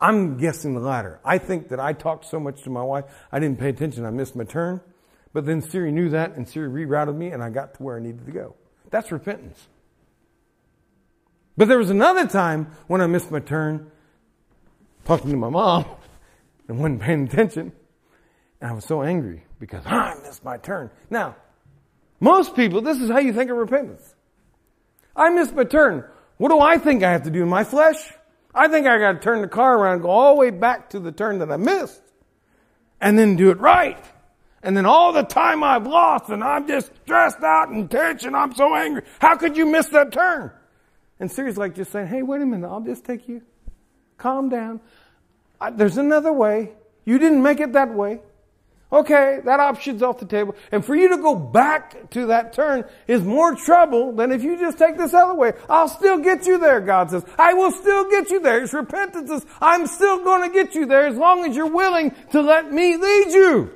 I'm 0.05 0.37
guessing 0.37 0.75
the 0.75 0.81
latter. 0.81 1.19
I 1.25 1.39
think 1.39 1.71
that 1.71 1.81
I 1.81 1.95
talked 1.95 2.27
so 2.27 2.39
much 2.39 2.63
to 2.65 2.71
my 2.71 2.83
wife, 2.83 3.07
I 3.33 3.39
didn't 3.39 3.59
pay 3.59 3.71
attention. 3.71 4.05
I 4.05 4.11
missed 4.11 4.37
my 4.37 4.45
turn. 4.45 4.83
But 5.33 5.47
then 5.47 5.63
Siri 5.63 5.93
knew 5.93 6.11
that 6.11 6.37
and 6.37 6.47
Siri 6.47 6.69
rerouted 6.69 7.17
me 7.17 7.29
and 7.29 7.43
I 7.43 7.49
got 7.49 7.73
to 7.75 7.83
where 7.83 7.97
I 7.97 8.01
needed 8.01 8.27
to 8.27 8.31
go. 8.31 8.55
That's 8.91 9.11
repentance. 9.11 9.67
But 11.57 11.69
there 11.69 11.79
was 11.79 11.89
another 11.89 12.27
time 12.27 12.67
when 12.87 13.01
I 13.01 13.07
missed 13.07 13.31
my 13.31 13.41
turn 13.41 13.91
talking 15.07 15.31
to 15.31 15.39
my 15.39 15.49
mom 15.49 15.87
and 16.69 16.79
wasn't 16.81 17.01
paying 17.01 17.25
attention. 17.25 17.73
And 18.61 18.71
I 18.71 18.75
was 18.75 18.85
so 18.85 19.03
angry 19.03 19.47
because 19.59 19.87
I 19.87 20.17
missed 20.23 20.45
my 20.45 20.59
turn. 20.59 20.91
Now, 21.09 21.35
most 22.21 22.55
people, 22.55 22.83
this 22.83 22.99
is 22.99 23.09
how 23.09 23.21
you 23.21 23.33
think 23.33 23.51
of 23.51 23.57
repentance. 23.57 24.15
I 25.17 25.31
missed 25.31 25.55
my 25.55 25.65
turn. 25.65 26.05
What 26.37 26.51
do 26.51 26.61
I 26.61 26.77
think 26.77 27.03
I 27.03 27.13
have 27.13 27.23
to 27.23 27.31
do 27.31 27.43
in 27.43 27.49
my 27.49 27.65
flesh? 27.65 28.13
I 28.55 28.69
think 28.69 28.87
I 28.87 28.99
got 28.99 29.13
to 29.13 29.19
turn 29.19 29.43
the 29.43 29.49
car 29.49 29.77
around 29.77 30.03
go 30.03 30.11
all 30.11 30.35
the 30.35 30.41
way 30.41 30.51
back 30.51 30.91
to 30.91 31.01
the 31.01 31.11
turn 31.11 31.39
that 31.41 31.51
I 31.51 31.57
missed 31.57 32.03
and 33.01 33.19
then 33.19 33.37
do 33.37 33.51
it 33.51 33.59
right. 33.59 34.03
And 34.63 34.77
then 34.77 34.87
all 34.87 35.13
the 35.13 35.25
time 35.25 35.63
I've 35.63 35.87
lost 35.87 36.31
and 36.31 36.43
I'm 36.43 36.67
just 36.67 36.91
stressed 37.03 37.43
out 37.43 37.69
and 37.69 37.91
tense, 37.91 38.25
and 38.25 38.35
I'm 38.35 38.55
so 38.55 38.75
angry. 38.75 39.03
How 39.19 39.37
could 39.37 39.57
you 39.57 39.67
miss 39.67 39.89
that 39.89 40.13
turn? 40.13 40.51
And 41.21 41.31
Siri's 41.31 41.59
like 41.59 41.75
just 41.75 41.93
saying, 41.93 42.07
hey, 42.07 42.23
wait 42.23 42.41
a 42.41 42.47
minute. 42.47 42.69
I'll 42.69 42.81
just 42.81 43.05
take 43.05 43.29
you. 43.29 43.43
Calm 44.17 44.49
down. 44.49 44.81
I, 45.61 45.71
there's 45.71 45.99
another 45.99 46.33
way. 46.33 46.73
You 47.05 47.19
didn't 47.19 47.43
make 47.43 47.61
it 47.61 47.73
that 47.75 47.93
way. 47.93 48.21
Okay, 48.95 49.41
that 49.45 49.59
option's 49.59 50.05
off 50.05 50.21
the 50.21 50.25
table. 50.25 50.55
And 50.71 50.85
for 50.85 50.95
you 50.95 51.09
to 51.09 51.17
go 51.17 51.35
back 51.35 52.11
to 52.11 52.27
that 52.27 52.53
turn 52.53 52.85
is 53.09 53.23
more 53.23 53.57
trouble 53.57 54.13
than 54.13 54.31
if 54.31 54.45
you 54.45 54.57
just 54.57 54.79
take 54.79 54.97
this 54.97 55.13
other 55.13 55.35
way. 55.35 55.53
I'll 55.69 55.89
still 55.89 56.19
get 56.19 56.47
you 56.47 56.59
there, 56.59 56.81
God 56.81 57.11
says. 57.11 57.25
I 57.37 57.55
will 57.55 57.73
still 57.73 58.09
get 58.09 58.31
you 58.31 58.39
there. 58.39 58.63
It's 58.63 58.73
repentance. 58.73 59.31
Says, 59.31 59.45
I'm 59.61 59.89
still 59.89 60.23
going 60.23 60.49
to 60.49 60.55
get 60.55 60.77
you 60.77 60.87
there 60.87 61.09
as 61.09 61.17
long 61.17 61.45
as 61.45 61.57
you're 61.57 61.67
willing 61.67 62.15
to 62.31 62.41
let 62.41 62.73
me 62.73 62.97
lead 62.97 63.33
you. 63.33 63.73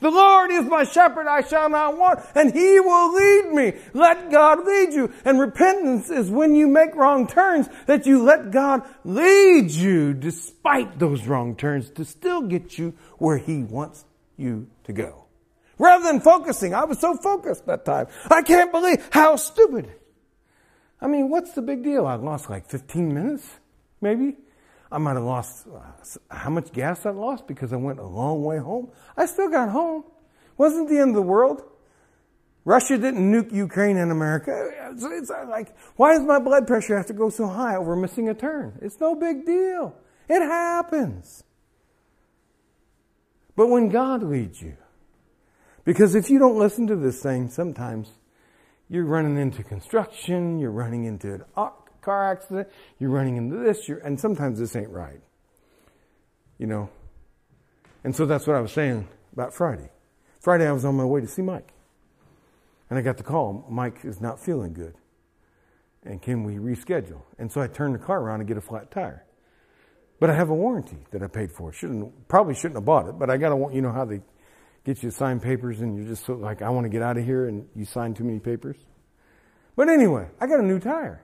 The 0.00 0.10
Lord 0.10 0.50
is 0.50 0.66
my 0.66 0.84
shepherd, 0.84 1.26
I 1.26 1.40
shall 1.40 1.70
not 1.70 1.96
want, 1.96 2.20
and 2.34 2.52
He 2.52 2.78
will 2.78 3.14
lead 3.14 3.52
me. 3.52 3.72
Let 3.94 4.30
God 4.30 4.66
lead 4.66 4.92
you. 4.92 5.12
And 5.24 5.40
repentance 5.40 6.10
is 6.10 6.30
when 6.30 6.54
you 6.54 6.68
make 6.68 6.94
wrong 6.94 7.26
turns, 7.26 7.68
that 7.86 8.04
you 8.04 8.22
let 8.22 8.50
God 8.50 8.82
lead 9.02 9.70
you 9.70 10.12
despite 10.12 10.98
those 10.98 11.26
wrong 11.26 11.56
turns 11.56 11.88
to 11.92 12.04
still 12.04 12.42
get 12.42 12.78
you 12.78 12.92
where 13.16 13.38
He 13.38 13.62
wants 13.62 14.04
you 14.38 14.68
to 14.84 14.92
go. 14.92 15.24
Rather 15.78 16.04
than 16.04 16.20
focusing, 16.20 16.74
I 16.74 16.84
was 16.84 16.98
so 16.98 17.16
focused 17.16 17.66
that 17.66 17.84
time. 17.84 18.08
I 18.30 18.42
can't 18.42 18.72
believe 18.72 19.08
how 19.12 19.36
stupid. 19.36 19.90
I 21.00 21.06
mean, 21.06 21.30
what's 21.30 21.52
the 21.52 21.62
big 21.62 21.84
deal? 21.84 22.06
I 22.06 22.14
lost 22.16 22.50
like 22.50 22.66
15 22.66 23.14
minutes, 23.14 23.48
maybe. 24.00 24.36
I 24.90 24.98
might 24.98 25.14
have 25.14 25.22
lost 25.22 25.66
uh, 25.68 26.34
how 26.34 26.50
much 26.50 26.72
gas 26.72 27.04
I 27.06 27.10
lost 27.10 27.46
because 27.46 27.72
I 27.72 27.76
went 27.76 27.98
a 27.98 28.06
long 28.06 28.42
way 28.42 28.58
home. 28.58 28.90
I 29.16 29.26
still 29.26 29.50
got 29.50 29.68
home. 29.68 30.04
Wasn't 30.56 30.88
the 30.88 30.98
end 30.98 31.10
of 31.10 31.16
the 31.16 31.22
world. 31.22 31.62
Russia 32.64 32.98
didn't 32.98 33.32
nuke 33.32 33.52
Ukraine 33.52 33.96
and 33.96 34.10
America. 34.10 34.70
It's, 34.90 35.04
it's 35.04 35.30
like, 35.48 35.76
why 35.96 36.14
does 36.14 36.26
my 36.26 36.38
blood 36.38 36.66
pressure 36.66 36.96
have 36.96 37.06
to 37.06 37.12
go 37.12 37.30
so 37.30 37.46
high 37.46 37.76
over 37.76 37.94
missing 37.94 38.28
a 38.28 38.34
turn? 38.34 38.78
It's 38.82 38.98
no 39.00 39.14
big 39.14 39.46
deal. 39.46 39.94
It 40.28 40.40
happens. 40.40 41.44
But 43.58 43.70
when 43.70 43.88
God 43.88 44.22
leads 44.22 44.62
you, 44.62 44.76
because 45.84 46.14
if 46.14 46.30
you 46.30 46.38
don't 46.38 46.60
listen 46.60 46.86
to 46.86 46.94
this 46.94 47.20
thing, 47.20 47.50
sometimes 47.50 48.08
you're 48.88 49.04
running 49.04 49.36
into 49.36 49.64
construction, 49.64 50.60
you're 50.60 50.70
running 50.70 51.06
into 51.06 51.34
an 51.56 51.70
car 52.00 52.30
accident, 52.30 52.68
you're 53.00 53.10
running 53.10 53.36
into 53.36 53.56
this, 53.56 53.88
and 54.04 54.20
sometimes 54.20 54.60
this 54.60 54.76
ain't 54.76 54.90
right. 54.90 55.20
You 56.56 56.68
know? 56.68 56.88
And 58.04 58.14
so 58.14 58.26
that's 58.26 58.46
what 58.46 58.54
I 58.54 58.60
was 58.60 58.70
saying 58.70 59.08
about 59.32 59.52
Friday. 59.52 59.90
Friday, 60.38 60.68
I 60.68 60.70
was 60.70 60.84
on 60.84 60.94
my 60.94 61.04
way 61.04 61.20
to 61.20 61.26
see 61.26 61.42
Mike. 61.42 61.72
And 62.90 62.96
I 62.96 63.02
got 63.02 63.16
the 63.16 63.24
call 63.24 63.66
Mike 63.68 64.04
is 64.04 64.20
not 64.20 64.38
feeling 64.38 64.72
good. 64.72 64.94
And 66.04 66.22
can 66.22 66.44
we 66.44 66.58
reschedule? 66.58 67.22
And 67.40 67.50
so 67.50 67.60
I 67.60 67.66
turned 67.66 67.96
the 67.96 67.98
car 67.98 68.20
around 68.20 68.38
to 68.38 68.44
get 68.44 68.56
a 68.56 68.60
flat 68.60 68.92
tire. 68.92 69.24
But 70.20 70.30
I 70.30 70.34
have 70.34 70.50
a 70.50 70.54
warranty 70.54 70.98
that 71.12 71.22
I 71.22 71.28
paid 71.28 71.52
for. 71.52 71.72
Shouldn't 71.72 72.28
probably 72.28 72.54
shouldn't 72.54 72.74
have 72.74 72.84
bought 72.84 73.08
it, 73.08 73.18
but 73.18 73.30
I 73.30 73.36
got 73.36 73.50
to 73.50 73.70
you 73.72 73.82
know 73.82 73.92
how 73.92 74.04
they 74.04 74.20
get 74.84 75.02
you 75.02 75.10
to 75.10 75.16
sign 75.16 75.38
papers 75.38 75.80
and 75.80 75.96
you're 75.96 76.06
just 76.06 76.24
so 76.24 76.34
like 76.34 76.62
I 76.62 76.70
want 76.70 76.84
to 76.84 76.88
get 76.88 77.02
out 77.02 77.16
of 77.16 77.24
here 77.24 77.46
and 77.46 77.68
you 77.76 77.84
sign 77.84 78.14
too 78.14 78.24
many 78.24 78.40
papers. 78.40 78.76
But 79.76 79.88
anyway, 79.88 80.28
I 80.40 80.46
got 80.46 80.58
a 80.58 80.64
new 80.64 80.80
tire. 80.80 81.22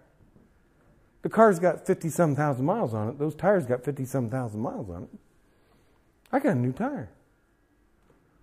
The 1.22 1.28
car's 1.28 1.58
got 1.58 1.86
50 1.86 2.10
some 2.10 2.36
thousand 2.36 2.66
miles 2.66 2.94
on 2.94 3.08
it. 3.08 3.18
Those 3.18 3.34
tires 3.34 3.66
got 3.66 3.82
50 3.82 4.04
some 4.04 4.30
thousand 4.30 4.60
miles 4.60 4.90
on 4.90 5.04
it. 5.04 5.08
I 6.30 6.38
got 6.38 6.52
a 6.52 6.58
new 6.58 6.72
tire. 6.72 7.10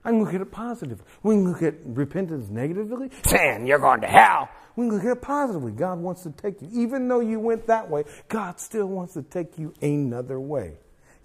I 0.03 0.09
can 0.09 0.23
look 0.23 0.33
at 0.33 0.41
it 0.41 0.51
positively. 0.51 1.05
We 1.23 1.35
can 1.35 1.51
look 1.51 1.61
at 1.61 1.75
repentance 1.85 2.49
negatively, 2.49 3.11
saying 3.25 3.67
you're 3.67 3.79
going 3.79 4.01
to 4.01 4.07
hell. 4.07 4.49
We 4.75 4.87
can 4.87 4.95
look 4.95 5.05
at 5.05 5.11
it 5.11 5.21
positively. 5.21 5.71
God 5.73 5.99
wants 5.99 6.23
to 6.23 6.31
take 6.31 6.61
you. 6.61 6.69
Even 6.71 7.07
though 7.07 7.19
you 7.19 7.39
went 7.39 7.67
that 7.67 7.89
way, 7.89 8.05
God 8.27 8.59
still 8.59 8.87
wants 8.87 9.13
to 9.13 9.21
take 9.21 9.57
you 9.57 9.73
another 9.81 10.39
way. 10.39 10.77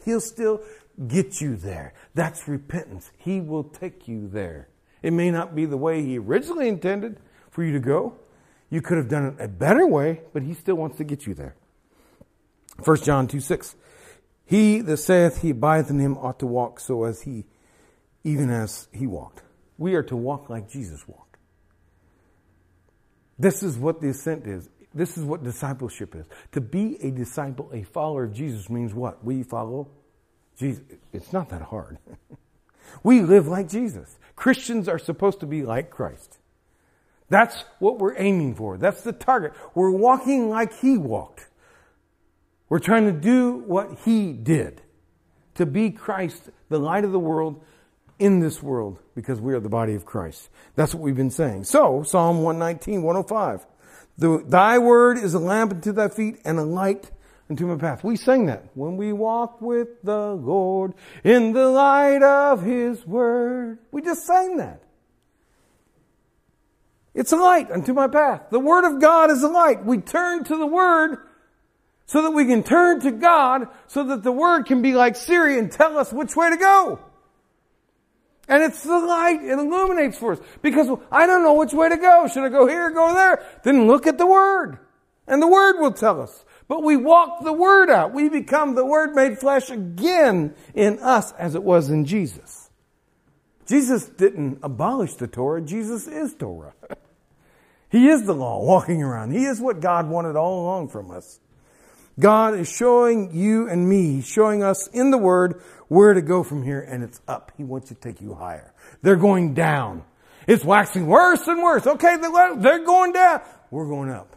He'll 0.05 0.21
still 0.21 0.61
get 1.09 1.41
you 1.41 1.57
there. 1.57 1.95
That's 2.15 2.47
repentance. 2.49 3.11
He 3.17 3.41
will 3.41 3.65
take 3.65 4.09
you 4.09 4.29
there. 4.29 4.69
It 5.03 5.13
may 5.13 5.31
not 5.31 5.55
be 5.55 5.65
the 5.65 5.77
way 5.77 6.03
He 6.03 6.19
originally 6.19 6.69
intended 6.69 7.19
for 7.51 7.65
you 7.65 7.73
to 7.73 7.81
go, 7.81 8.19
you 8.69 8.83
could 8.83 8.99
have 8.99 9.09
done 9.09 9.27
it 9.27 9.43
a 9.43 9.49
better 9.49 9.87
way, 9.87 10.21
but 10.33 10.43
he 10.43 10.53
still 10.53 10.75
wants 10.75 10.99
to 10.99 11.05
get 11.05 11.27
you 11.27 11.33
there. 11.33 11.55
1 12.85 12.97
John 12.99 13.27
2 13.27 13.41
6. 13.41 13.77
He 14.45 14.81
that 14.83 14.99
saith 14.99 15.41
he 15.41 15.51
abideth 15.51 15.91
in 15.91 15.99
him 15.99 16.19
ought 16.19 16.39
to 16.41 16.47
walk 16.47 16.81
so 16.81 17.05
as 17.05 17.23
he, 17.23 17.47
even 18.27 18.51
as 18.51 18.89
he 18.93 19.07
walked. 19.07 19.43
We 19.79 19.95
are 19.95 20.03
to 20.03 20.17
walk 20.17 20.51
like 20.51 20.69
Jesus 20.69 21.07
walked. 21.07 21.37
This 23.39 23.63
is 23.63 23.79
what 23.79 24.01
the 24.01 24.09
ascent 24.09 24.49
is. 24.49 24.69
This 24.93 25.17
is 25.17 25.23
what 25.23 25.45
discipleship 25.45 26.17
is. 26.17 26.27
To 26.53 26.61
be 26.61 26.97
a 27.03 27.13
disciple, 27.13 27.71
a 27.73 27.85
follower 27.85 28.25
of 28.25 28.33
Jesus 28.33 28.69
means 28.69 28.93
what? 28.93 29.25
We 29.25 29.45
follow 29.45 29.89
Jesus. 30.59 30.83
It's 31.13 31.33
not 31.33 31.51
that 31.51 31.63
hard. 31.63 31.99
we 33.05 33.21
live 33.21 33.47
like 33.47 33.69
Jesus. 33.69 34.19
Christians 34.35 34.89
are 34.89 34.99
supposed 34.99 35.39
to 35.41 35.47
be 35.47 35.63
like 35.63 35.91
Christ. 35.91 36.39
That's 37.29 37.65
what 37.79 38.01
we're 38.01 38.19
aiming 38.19 38.57
for. 38.57 38.77
That's 38.77 39.03
the 39.03 39.13
target. 39.13 39.53
We're 39.75 39.91
walking 39.93 40.51
like 40.51 40.81
He 40.81 40.99
walked. 40.99 41.47
We're 42.69 42.81
trying 42.81 43.05
to 43.05 43.13
do 43.13 43.59
what 43.67 43.99
He 44.05 44.33
did. 44.33 44.83
To 45.57 45.65
be 45.65 45.91
Christ, 45.91 46.51
the 46.69 46.81
light 46.81 47.05
of 47.05 47.13
the 47.13 47.21
world 47.21 47.63
in 48.19 48.41
this 48.41 48.63
world, 48.63 48.99
because 49.15 49.41
we 49.41 49.55
are 49.55 49.61
the 49.61 49.69
body 49.69 49.95
of 49.95 50.05
Christ. 50.05 50.49
That's 50.75 50.95
what 50.95 51.03
we've 51.03 51.17
been 51.17 51.31
saying. 51.31 51.65
So, 51.65 52.03
Psalm 52.03 52.43
119, 52.43 53.03
105. 53.03 53.67
The, 54.19 54.43
thy 54.47 54.79
word 54.79 55.19
is 55.19 55.35
a 55.35 55.39
lamp 55.39 55.73
unto 55.73 55.93
thy 55.93 56.09
feet 56.09 56.41
and 56.45 56.59
a 56.59 56.65
light 56.65 57.11
unto 57.51 57.67
my 57.67 57.77
path. 57.77 58.03
We 58.03 58.17
sang 58.17 58.47
that. 58.47 58.65
When 58.75 58.97
we 58.97 59.13
walk 59.13 59.61
with 59.61 60.03
the 60.03 60.33
Lord 60.35 60.95
in 61.23 61.53
the 61.53 61.69
light 61.69 62.23
of 62.23 62.63
his 62.63 63.07
word. 63.07 63.79
We 63.91 64.03
just 64.03 64.27
sang 64.27 64.57
that. 64.57 64.83
It's 67.17 67.33
a 67.33 67.37
light 67.37 67.71
unto 67.71 67.95
my 67.95 68.09
path. 68.09 68.43
The 68.51 68.61
Word 68.61 68.85
of 68.85 69.01
God 69.01 69.31
is 69.31 69.43
a 69.43 69.49
light. 69.49 69.85
We 69.85 69.99
turn 69.99 70.45
to 70.45 70.57
the 70.57 70.67
Word 70.67 71.17
so 72.05 72.23
that 72.23 72.33
we 72.33 72.45
can 72.45 72.63
turn 72.63 73.01
to 73.01 73.11
God 73.11 73.69
so 73.87 74.05
that 74.05 74.23
the 74.23 74.31
Word 74.31 74.67
can 74.67 74.83
be 74.83 74.93
like 74.93 75.17
Siri 75.17 75.59
and 75.59 75.73
tell 75.73 75.97
us 75.97 76.13
which 76.13 76.37
way 76.37 76.51
to 76.51 76.59
go. 76.59 76.99
And 78.49 78.63
it's 78.63 78.83
the 78.83 78.99
light. 78.99 79.43
It 79.43 79.59
illuminates 79.59 80.19
for 80.19 80.33
us. 80.33 80.41
Because 80.63 80.89
I 81.11 81.27
don't 81.27 81.43
know 81.43 81.55
which 81.55 81.73
way 81.73 81.89
to 81.89 81.97
go. 81.97 82.29
Should 82.29 82.45
I 82.45 82.49
go 82.49 82.67
here, 82.67 82.91
go 82.91 83.13
there? 83.13 83.45
Then 83.65 83.87
look 83.87 84.07
at 84.07 84.19
the 84.19 84.27
Word. 84.27 84.79
And 85.27 85.43
the 85.43 85.49
Word 85.49 85.81
will 85.81 85.93
tell 85.93 86.21
us. 86.21 86.45
But 86.69 86.83
we 86.83 86.97
walk 86.97 87.43
the 87.43 87.53
Word 87.53 87.91
out. 87.91 88.13
We 88.13 88.29
become 88.29 88.75
the 88.75 88.85
Word 88.85 89.15
made 89.15 89.39
flesh 89.39 89.71
again 89.71 90.55
in 90.75 90.99
us 91.01 91.33
as 91.33 91.55
it 91.55 91.63
was 91.63 91.91
in 91.91 92.05
Jesus. 92.05 92.71
Jesus 93.67 94.07
didn't 94.07 94.61
abolish 94.63 95.15
the 95.15 95.27
Torah. 95.27 95.61
Jesus 95.61 96.07
is 96.07 96.35
Torah. 96.35 96.75
He 97.89 98.09
is 98.09 98.25
the 98.25 98.35
law 98.35 98.65
walking 98.65 99.03
around. 99.03 99.31
He 99.31 99.45
is 99.45 99.61
what 99.61 99.81
God 99.81 100.09
wanted 100.09 100.35
all 100.35 100.65
along 100.65 100.89
from 100.89 101.11
us. 101.11 101.39
God 102.19 102.59
is 102.59 102.69
showing 102.69 103.35
you 103.37 103.69
and 103.69 103.89
me, 103.89 104.23
showing 104.23 104.63
us 104.63 104.89
in 104.89 105.11
the 105.11 105.19
Word 105.19 105.61
where 105.89 106.15
to 106.15 106.23
go 106.23 106.43
from 106.43 106.63
here, 106.63 106.81
and 106.81 107.05
it's 107.05 107.21
up. 107.29 107.53
He 107.57 107.65
wants 107.65 107.89
to 107.89 107.95
take 107.95 108.21
you 108.21 108.35
higher. 108.35 108.73
They're 109.03 109.17
going 109.17 109.55
down. 109.55 110.05
It's 110.47 110.65
waxing 110.65 111.07
worse 111.07 111.47
and 111.47 111.63
worse. 111.63 111.87
Okay, 111.87 112.17
they're 112.17 112.85
going 112.85 113.13
down. 113.13 113.41
We're 113.71 113.87
going 113.87 114.11
up. 114.11 114.37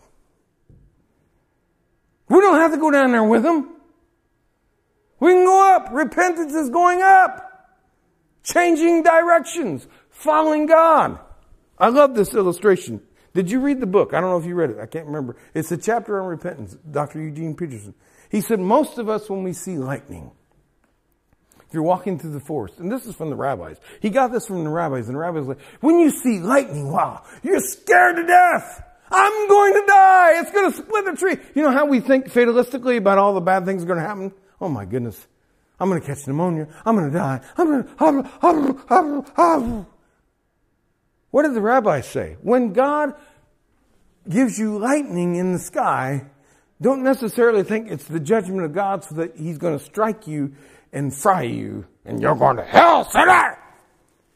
We 2.28 2.42
don't 2.42 2.60
have 2.60 2.72
to 2.72 2.78
go 2.78 2.92
down 2.92 3.12
there 3.12 3.24
with 3.24 3.44
them. 3.44 3.76
We 5.20 5.32
can 5.32 5.46
go 5.46 5.76
up. 5.76 5.90
Repentance 5.92 6.54
is 6.54 6.70
going 6.70 7.02
up. 7.02 7.46
Changing 8.44 9.04
directions. 9.04 9.88
Following 10.10 10.66
God. 10.66 11.20
I 11.78 11.90
love 11.90 12.14
this 12.14 12.34
illustration. 12.34 13.02
Did 13.34 13.52
you 13.52 13.60
read 13.60 13.80
the 13.80 13.88
book? 13.88 14.14
I 14.14 14.22
don't 14.22 14.30
know 14.32 14.38
if 14.38 14.46
you 14.46 14.56
read 14.56 14.72
it. 14.72 14.80
I 14.80 14.86
can't 14.86 15.06
remember. 15.06 15.36
It's 15.54 15.72
a 15.72 15.78
chapter 15.78 16.20
on 16.22 16.28
repentance. 16.28 16.76
Dr. 16.90 17.22
Eugene 17.22 17.56
Peterson. 17.56 17.94
He 18.30 18.42
said, 18.42 18.60
most 18.60 18.98
of 18.98 19.10
us, 19.10 19.30
when 19.30 19.44
we 19.44 19.54
see 19.54 19.78
lightning, 19.78 20.32
If 21.70 21.76
you're 21.76 21.84
walking 21.84 22.18
through 22.18 22.32
the 22.32 22.40
forest, 22.40 22.80
and 22.80 22.92
this 22.92 23.06
is 23.06 23.14
from 23.16 23.30
the 23.30 23.36
rabbis. 23.36 23.78
He 24.02 24.10
got 24.10 24.32
this 24.32 24.48
from 24.48 24.64
the 24.64 24.72
rabbis, 24.72 25.06
and 25.06 25.14
the 25.16 25.20
rabbis 25.20 25.46
like, 25.46 25.62
when 25.82 26.00
you 26.00 26.10
see 26.10 26.40
lightning, 26.40 26.92
wow, 26.92 27.22
you're 27.44 27.60
scared 27.60 28.16
to 28.16 28.26
death. 28.26 28.84
I'm 29.12 29.48
going 29.48 29.74
to 29.74 29.84
die. 29.86 30.40
It's 30.40 30.52
going 30.52 30.72
to 30.72 30.78
split 30.78 31.06
the 31.06 31.16
tree. 31.16 31.38
You 31.54 31.62
know 31.62 31.72
how 31.72 31.86
we 31.86 32.00
think 32.00 32.32
fatalistically 32.32 32.98
about 32.98 33.20
all 33.20 33.36
the 33.36 33.42
bad 33.42 33.66
things 33.66 33.84
are 33.84 33.86
going 33.86 34.00
to 34.00 34.06
happen? 34.06 34.32
Oh 34.60 34.70
my 34.70 34.86
goodness. 34.86 35.28
I'm 35.80 35.90
going 35.90 36.02
to 36.02 36.08
catch 36.08 36.26
pneumonia. 36.26 36.68
I'm 36.86 36.96
going 36.96 37.12
to 37.12 37.18
die. 37.18 37.42
I'm 37.56 37.68
going 37.68 37.84
to. 39.38 39.86
What 41.32 41.44
did 41.44 41.54
the 41.54 41.62
rabbis 41.62 42.08
say? 42.08 42.38
When 42.42 42.74
God 42.74 43.14
gives 44.28 44.58
you 44.58 44.78
lightning 44.78 45.36
in 45.36 45.54
the 45.54 45.60
sky, 45.60 46.26
don't 46.82 47.04
necessarily 47.04 47.64
think 47.64 47.92
it's 47.92 48.06
the 48.06 48.20
judgment 48.20 48.64
of 48.64 48.74
God 48.74 49.04
so 49.04 49.16
that 49.16 49.36
He's 49.36 49.58
going 49.58 49.78
to 49.78 49.84
strike 49.84 50.28
you 50.28 50.54
and 50.92 51.14
fry 51.14 51.44
you 51.44 51.86
and 52.06 52.22
you're 52.22 52.36
going 52.36 52.58
to 52.58 52.64
hell, 52.64 53.10
sinner! 53.10 53.58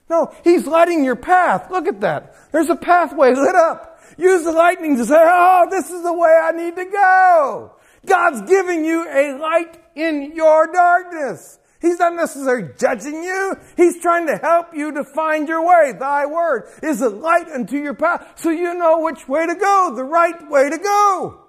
No, 0.10 0.34
He's 0.44 0.68
lighting 0.68 1.04
your 1.04 1.16
path. 1.16 1.72
Look 1.72 1.88
at 1.88 2.02
that. 2.02 2.36
There's 2.52 2.70
a 2.70 2.76
pathway 2.76 3.34
lit 3.34 3.56
up. 3.56 4.02
Use 4.18 4.44
the 4.44 4.52
lightning 4.52 4.98
to 4.98 5.06
say, 5.06 5.18
oh, 5.18 5.68
this 5.72 5.90
is 5.90 6.04
the 6.04 6.14
way 6.14 6.30
I 6.30 6.52
need 6.52 6.76
to 6.76 6.86
go. 6.86 7.76
God's 8.06 8.42
giving 8.50 8.86
you 8.86 9.08
a 9.10 9.38
light 9.40 9.82
in 9.96 10.36
your 10.36 10.72
darkness. 10.72 11.58
He's 11.84 12.00
not 12.00 12.16
necessarily 12.16 12.70
judging 12.80 13.22
you. 13.22 13.58
He's 13.76 14.02
trying 14.02 14.26
to 14.28 14.38
help 14.38 14.74
you 14.74 14.94
to 14.94 15.04
find 15.04 15.50
your 15.50 15.68
way. 15.68 15.92
Thy 15.92 16.26
word 16.26 16.70
is 16.82 17.02
a 17.02 17.10
light 17.10 17.50
unto 17.50 17.78
your 17.78 17.94
path 17.94 18.40
so 18.40 18.52
you 18.52 18.74
know 18.74 19.02
which 19.02 19.28
way 19.28 19.46
to 19.46 19.54
go, 19.54 19.92
the 19.94 20.06
right 20.06 20.50
way 20.50 20.70
to 20.70 20.78
go. 20.78 21.42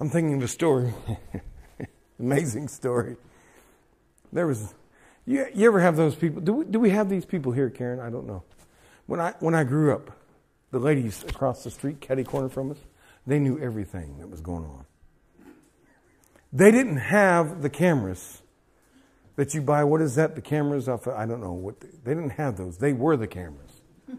I'm 0.00 0.08
thinking 0.08 0.38
of 0.38 0.42
a 0.44 0.48
story. 0.48 0.94
Amazing 2.18 2.68
story. 2.68 3.16
There 4.32 4.46
was, 4.46 4.72
you, 5.26 5.46
you 5.54 5.66
ever 5.66 5.80
have 5.80 5.96
those 5.96 6.14
people? 6.14 6.40
Do 6.40 6.54
we, 6.54 6.64
do 6.64 6.80
we 6.80 6.88
have 6.90 7.10
these 7.10 7.26
people 7.26 7.52
here, 7.52 7.68
Karen? 7.68 8.00
I 8.00 8.08
don't 8.08 8.26
know. 8.26 8.42
When 9.04 9.20
I, 9.20 9.34
when 9.40 9.54
I 9.54 9.64
grew 9.64 9.92
up, 9.92 10.10
the 10.70 10.78
ladies 10.78 11.22
across 11.28 11.62
the 11.62 11.70
street, 11.70 12.00
catty 12.00 12.24
corner 12.24 12.48
from 12.48 12.70
us, 12.70 12.78
they 13.26 13.38
knew 13.38 13.58
everything 13.58 14.16
that 14.18 14.30
was 14.30 14.40
going 14.40 14.64
on. 14.64 14.86
They 16.54 16.70
didn't 16.70 16.96
have 16.96 17.60
the 17.60 17.68
cameras 17.68 18.42
that 19.36 19.54
you 19.54 19.62
buy. 19.62 19.84
What 19.84 20.00
is 20.00 20.14
that? 20.16 20.34
The 20.34 20.42
cameras 20.42 20.88
off? 20.88 21.06
I 21.06 21.26
don't 21.26 21.40
know 21.40 21.52
what. 21.52 21.80
They 21.80 22.14
didn't 22.14 22.30
have 22.30 22.56
those. 22.56 22.78
They 22.78 22.92
were 22.92 23.16
the 23.16 23.26
cameras. 23.26 23.82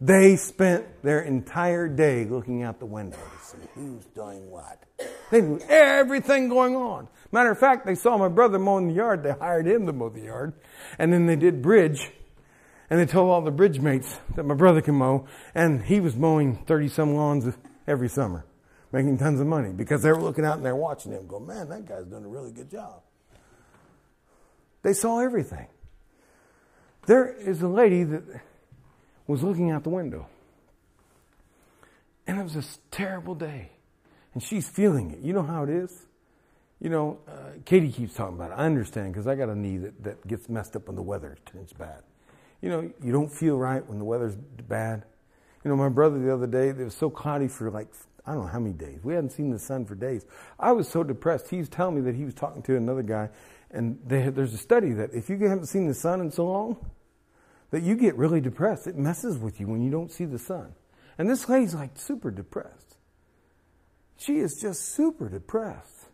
they 0.00 0.36
spent 0.36 1.02
their 1.02 1.20
entire 1.20 1.88
day 1.88 2.24
looking 2.24 2.62
out 2.62 2.78
the 2.78 2.86
window 2.86 3.16
to 3.16 3.44
see 3.44 3.68
who's 3.74 4.04
doing 4.06 4.50
what. 4.50 4.82
They 5.30 5.40
knew 5.40 5.60
everything 5.68 6.48
going 6.48 6.76
on. 6.76 7.08
Matter 7.32 7.50
of 7.50 7.58
fact, 7.58 7.86
they 7.86 7.94
saw 7.94 8.16
my 8.16 8.28
brother 8.28 8.58
mowing 8.58 8.88
the 8.88 8.94
yard. 8.94 9.22
They 9.22 9.32
hired 9.32 9.66
him 9.66 9.86
to 9.86 9.92
mow 9.92 10.08
the 10.08 10.22
yard, 10.22 10.52
and 10.98 11.12
then 11.12 11.26
they 11.26 11.36
did 11.36 11.62
bridge 11.62 12.12
and 12.90 13.00
they 13.00 13.06
told 13.06 13.30
all 13.30 13.42
the 13.42 13.50
bridge 13.50 13.80
mates 13.80 14.18
that 14.36 14.44
my 14.44 14.54
brother 14.54 14.80
can 14.80 14.94
mow, 14.94 15.26
and 15.54 15.82
he 15.82 16.00
was 16.00 16.16
mowing 16.16 16.56
30 16.66 16.88
some 16.88 17.14
lawns 17.14 17.52
every 17.86 18.08
summer, 18.08 18.44
making 18.92 19.18
tons 19.18 19.40
of 19.40 19.46
money 19.46 19.70
because 19.70 20.02
they 20.02 20.12
were 20.12 20.22
looking 20.22 20.44
out 20.44 20.56
and 20.56 20.64
they're 20.64 20.76
watching 20.76 21.12
him 21.12 21.26
go, 21.26 21.40
man, 21.40 21.68
that 21.68 21.86
guy's 21.86 22.04
doing 22.04 22.24
a 22.24 22.28
really 22.28 22.52
good 22.52 22.70
job. 22.70 23.02
They 24.84 24.92
saw 24.92 25.18
everything. 25.18 25.66
There 27.06 27.26
is 27.26 27.60
a 27.60 27.68
lady 27.68 28.04
that 28.04 28.22
was 29.26 29.42
looking 29.42 29.72
out 29.72 29.82
the 29.82 29.90
window, 29.90 30.28
and 32.28 32.38
it 32.38 32.44
was 32.44 32.54
a 32.54 32.62
terrible 32.92 33.34
day, 33.34 33.72
and 34.32 34.40
she's 34.40 34.68
feeling 34.68 35.10
it. 35.10 35.18
You 35.18 35.32
know 35.32 35.42
how 35.42 35.64
it 35.64 35.70
is? 35.70 36.06
You 36.80 36.90
know, 36.90 37.18
uh, 37.26 37.58
Katie 37.64 37.90
keeps 37.90 38.14
talking 38.14 38.36
about 38.36 38.52
it. 38.52 38.54
I 38.54 38.66
understand 38.66 39.12
because 39.12 39.26
I 39.26 39.34
got 39.34 39.48
a 39.48 39.56
knee 39.56 39.78
that, 39.78 40.04
that 40.04 40.26
gets 40.28 40.48
messed 40.48 40.76
up 40.76 40.86
when 40.86 40.94
the 40.94 41.02
weather 41.02 41.36
turns 41.44 41.72
bad 41.72 42.04
you 42.64 42.70
know, 42.70 42.90
you 43.02 43.12
don't 43.12 43.30
feel 43.30 43.58
right 43.58 43.86
when 43.86 43.98
the 43.98 44.06
weather's 44.06 44.36
bad. 44.36 45.04
You 45.62 45.68
know, 45.68 45.76
my 45.76 45.90
brother 45.90 46.18
the 46.18 46.32
other 46.32 46.46
day, 46.46 46.70
it 46.70 46.78
was 46.78 46.94
so 46.94 47.10
cloudy 47.10 47.46
for 47.46 47.70
like, 47.70 47.88
I 48.24 48.32
don't 48.32 48.44
know 48.44 48.50
how 48.50 48.58
many 48.58 48.72
days. 48.72 49.00
We 49.04 49.12
hadn't 49.12 49.32
seen 49.32 49.50
the 49.50 49.58
sun 49.58 49.84
for 49.84 49.94
days. 49.94 50.24
I 50.58 50.72
was 50.72 50.88
so 50.88 51.02
depressed. 51.02 51.50
He 51.50 51.58
was 51.58 51.68
telling 51.68 51.96
me 51.96 52.00
that 52.00 52.14
he 52.14 52.24
was 52.24 52.32
talking 52.32 52.62
to 52.62 52.74
another 52.74 53.02
guy, 53.02 53.28
and 53.70 53.98
had, 54.10 54.34
there's 54.34 54.54
a 54.54 54.58
study 54.58 54.92
that 54.92 55.10
if 55.12 55.28
you 55.28 55.36
haven't 55.38 55.66
seen 55.66 55.86
the 55.86 55.94
sun 55.94 56.20
in 56.20 56.30
so 56.30 56.46
long, 56.46 56.76
that 57.70 57.82
you 57.82 57.96
get 57.96 58.16
really 58.16 58.40
depressed. 58.40 58.86
It 58.86 58.96
messes 58.96 59.38
with 59.38 59.58
you 59.58 59.66
when 59.66 59.82
you 59.82 59.90
don't 59.90 60.10
see 60.10 60.24
the 60.24 60.38
sun. 60.38 60.74
And 61.18 61.28
this 61.28 61.48
lady's 61.48 61.74
like 61.74 61.98
super 61.98 62.30
depressed. 62.30 62.96
She 64.16 64.38
is 64.38 64.60
just 64.60 64.94
super 64.94 65.28
depressed. 65.28 66.06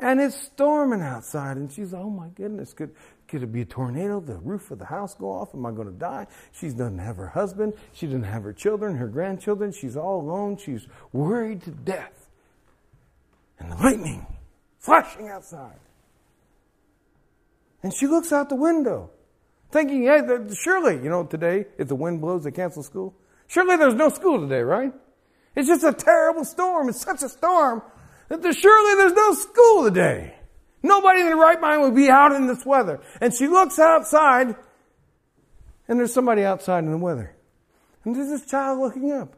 And 0.00 0.20
it's 0.20 0.40
storming 0.40 1.02
outside, 1.02 1.56
and 1.56 1.72
she's, 1.72 1.92
oh 1.92 2.08
my 2.08 2.28
goodness, 2.28 2.72
could, 2.72 2.94
could 3.26 3.42
it 3.42 3.52
be 3.52 3.62
a 3.62 3.64
tornado? 3.64 4.20
The 4.20 4.36
roof 4.36 4.70
of 4.70 4.78
the 4.78 4.84
house 4.84 5.14
go 5.14 5.30
off? 5.30 5.54
Am 5.54 5.66
I 5.66 5.72
going 5.72 5.88
to 5.88 5.98
die? 5.98 6.28
She 6.52 6.68
doesn't 6.68 6.98
have 6.98 7.16
her 7.16 7.26
husband. 7.28 7.74
She 7.92 8.06
doesn't 8.06 8.22
have 8.22 8.44
her 8.44 8.52
children, 8.52 8.96
her 8.96 9.08
grandchildren. 9.08 9.72
She's 9.72 9.96
all 9.96 10.20
alone. 10.20 10.56
She's 10.56 10.86
worried 11.12 11.62
to 11.62 11.72
death. 11.72 12.28
And 13.58 13.72
the 13.72 13.76
lightning 13.76 14.24
flashing 14.78 15.28
outside. 15.28 15.80
And 17.82 17.94
she 17.94 18.06
looks 18.06 18.32
out 18.32 18.48
the 18.48 18.56
window, 18.56 19.10
thinking, 19.70 20.04
hey, 20.04 20.20
surely, 20.54 20.94
you 20.94 21.08
know, 21.08 21.24
today, 21.24 21.66
if 21.78 21.88
the 21.88 21.94
wind 21.94 22.20
blows, 22.20 22.44
they 22.44 22.50
cancel 22.50 22.82
school. 22.82 23.14
Surely 23.46 23.76
there's 23.76 23.94
no 23.94 24.08
school 24.08 24.40
today, 24.40 24.60
right? 24.60 24.92
It's 25.54 25.68
just 25.68 25.84
a 25.84 25.92
terrible 25.92 26.44
storm. 26.44 26.88
It's 26.88 27.00
such 27.00 27.22
a 27.22 27.28
storm 27.28 27.82
that 28.28 28.42
there, 28.42 28.52
surely 28.52 28.96
there's 28.96 29.14
no 29.14 29.32
school 29.32 29.84
today. 29.84 30.34
Nobody 30.82 31.20
in 31.20 31.26
their 31.26 31.36
right 31.36 31.60
mind 31.60 31.82
would 31.82 31.94
be 31.94 32.08
out 32.08 32.32
in 32.32 32.46
this 32.46 32.64
weather. 32.64 33.00
And 33.20 33.34
she 33.34 33.48
looks 33.48 33.78
outside, 33.78 34.54
and 35.88 35.98
there's 35.98 36.12
somebody 36.12 36.44
outside 36.44 36.84
in 36.84 36.90
the 36.90 36.98
weather. 36.98 37.34
And 38.04 38.14
there's 38.14 38.28
this 38.28 38.48
child 38.48 38.78
looking 38.78 39.12
up. 39.12 39.34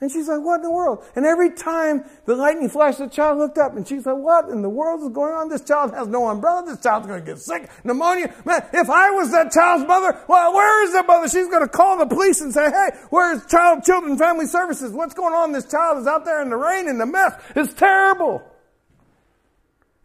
And 0.00 0.10
she's 0.10 0.28
like, 0.28 0.40
what 0.40 0.56
in 0.56 0.62
the 0.62 0.70
world? 0.70 1.04
And 1.14 1.26
every 1.26 1.50
time 1.52 2.04
the 2.24 2.34
lightning 2.34 2.70
flashed, 2.70 2.98
the 2.98 3.06
child 3.06 3.38
looked 3.38 3.58
up 3.58 3.76
and 3.76 3.86
she's 3.86 4.06
like, 4.06 4.16
what 4.16 4.48
in 4.48 4.62
the 4.62 4.68
world 4.70 5.02
is 5.02 5.10
going 5.10 5.34
on? 5.34 5.50
This 5.50 5.60
child 5.60 5.92
has 5.92 6.08
no 6.08 6.26
umbrella. 6.26 6.64
This 6.66 6.80
child's 6.80 7.06
going 7.06 7.20
to 7.20 7.26
get 7.26 7.38
sick, 7.38 7.68
pneumonia. 7.84 8.34
Man, 8.46 8.64
if 8.72 8.88
I 8.88 9.10
was 9.10 9.30
that 9.32 9.52
child's 9.52 9.86
mother, 9.86 10.18
well, 10.26 10.54
where 10.54 10.84
is 10.84 10.92
that 10.94 11.06
mother? 11.06 11.28
She's 11.28 11.48
going 11.48 11.62
to 11.62 11.68
call 11.68 11.98
the 11.98 12.06
police 12.06 12.40
and 12.40 12.52
say, 12.52 12.70
hey, 12.70 12.96
where's 13.10 13.44
child, 13.46 13.84
children, 13.84 14.16
family 14.16 14.46
services? 14.46 14.92
What's 14.92 15.12
going 15.12 15.34
on? 15.34 15.52
This 15.52 15.70
child 15.70 15.98
is 15.98 16.06
out 16.06 16.24
there 16.24 16.40
in 16.40 16.48
the 16.48 16.56
rain 16.56 16.88
in 16.88 16.96
the 16.96 17.06
mess. 17.06 17.34
It's 17.54 17.74
terrible. 17.74 18.42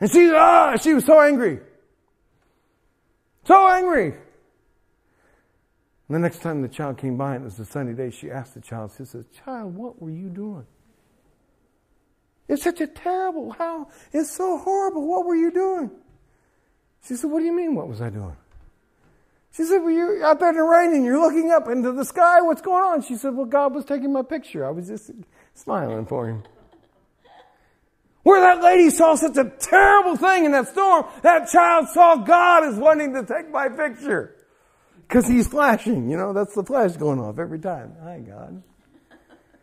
And 0.01 0.11
she, 0.11 0.29
ah, 0.33 0.75
she 0.75 0.93
was 0.93 1.05
so 1.05 1.21
angry. 1.21 1.61
So 3.45 3.65
angry. 3.69 4.15
And 6.07 6.15
the 6.15 6.19
next 6.19 6.41
time 6.41 6.61
the 6.61 6.67
child 6.67 6.97
came 6.97 7.17
by 7.17 7.35
and 7.35 7.43
it 7.43 7.45
was 7.45 7.59
a 7.59 7.65
sunny 7.65 7.93
day, 7.93 8.11
she 8.11 8.29
asked 8.29 8.53
the 8.53 8.61
child, 8.61 8.91
she 8.95 9.05
says, 9.05 9.25
Child, 9.43 9.75
what 9.75 10.01
were 10.01 10.11
you 10.11 10.29
doing? 10.29 10.65
It's 12.47 12.63
such 12.63 12.79
a 12.79 12.87
terrible, 12.87 13.51
how, 13.51 13.87
it's 14.13 14.29
so 14.29 14.57
horrible. 14.59 15.07
What 15.07 15.25
were 15.25 15.35
you 15.35 15.51
doing? 15.51 15.89
She 17.07 17.15
said, 17.15 17.31
What 17.31 17.39
do 17.39 17.45
you 17.45 17.53
mean, 17.55 17.73
what 17.73 17.87
was 17.87 18.01
I 18.01 18.11
doing? 18.11 18.35
She 19.51 19.63
said, 19.63 19.79
Well, 19.79 19.91
you're 19.91 20.23
out 20.23 20.39
there 20.39 20.49
in 20.49 20.55
the 20.55 20.63
rain 20.63 20.93
and 20.93 21.03
you're 21.03 21.19
looking 21.19 21.51
up 21.51 21.67
into 21.69 21.91
the 21.91 22.05
sky. 22.05 22.41
What's 22.41 22.61
going 22.61 22.83
on? 22.83 23.01
She 23.01 23.15
said, 23.15 23.33
Well, 23.33 23.47
God 23.47 23.73
was 23.73 23.85
taking 23.85 24.13
my 24.13 24.21
picture. 24.21 24.65
I 24.65 24.69
was 24.69 24.87
just 24.87 25.09
smiling 25.55 26.05
for 26.05 26.27
him. 26.27 26.43
Where 28.21 28.41
that 28.41 28.63
lady 28.63 28.89
saw 28.89 29.15
such 29.15 29.37
a 29.37 29.51
terrible 29.59 30.17
thing 30.17 30.45
in 30.45 30.51
that 30.51 30.67
storm, 30.67 31.05
that 31.21 31.47
child 31.49 31.87
saw 31.89 32.15
God 32.15 32.63
as 32.63 32.75
wanting 32.75 33.13
to 33.13 33.23
take 33.23 33.51
my 33.51 33.69
picture. 33.69 34.35
Because 35.07 35.27
he's 35.27 35.47
flashing, 35.47 36.09
you 36.09 36.17
know, 36.17 36.33
that's 36.33 36.55
the 36.55 36.63
flash 36.63 36.97
going 36.97 37.19
off 37.19 37.37
every 37.37 37.59
time. 37.59 37.93
Hi, 38.03 38.19
God. 38.19 38.63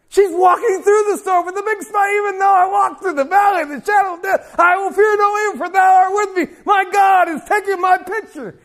She's 0.09 0.31
walking 0.31 0.83
through 0.83 1.05
the 1.11 1.16
storm 1.16 1.46
with 1.46 1.57
a 1.57 1.62
big 1.62 1.83
smile, 1.83 2.16
even 2.18 2.38
though 2.38 2.55
I 2.55 2.68
walk 2.68 3.00
through 3.00 3.14
the 3.14 3.24
valley 3.24 3.62
of 3.62 3.70
the 3.70 3.83
shadow 3.83 4.14
of 4.14 4.22
death. 4.22 4.55
I 4.59 4.76
will 4.76 4.92
fear 4.92 5.16
no 5.16 5.38
evil, 5.38 5.66
for 5.66 5.72
thou 5.72 5.94
art 5.94 6.12
with 6.12 6.37
me. 6.37 6.57
My 6.66 6.85
God 6.92 7.31
is 7.31 7.42
taking 7.48 7.81
my 7.81 7.96
picture. 7.98 8.61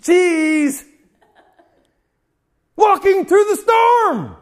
Jeez. 0.00 0.84
Walking 2.76 3.26
through 3.26 3.44
the 3.50 3.56
storm. 3.56 4.36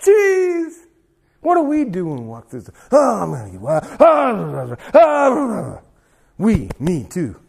Jeez. 0.00 0.74
What 1.40 1.54
do 1.54 1.62
we 1.62 1.84
do 1.84 2.06
when 2.06 2.20
we 2.20 2.26
walk 2.26 2.50
through 2.50 2.60
the 2.60 2.72
storm? 2.86 3.34
Oh. 4.94 5.80
We, 6.36 6.68
me 6.78 7.04
too. 7.04 7.40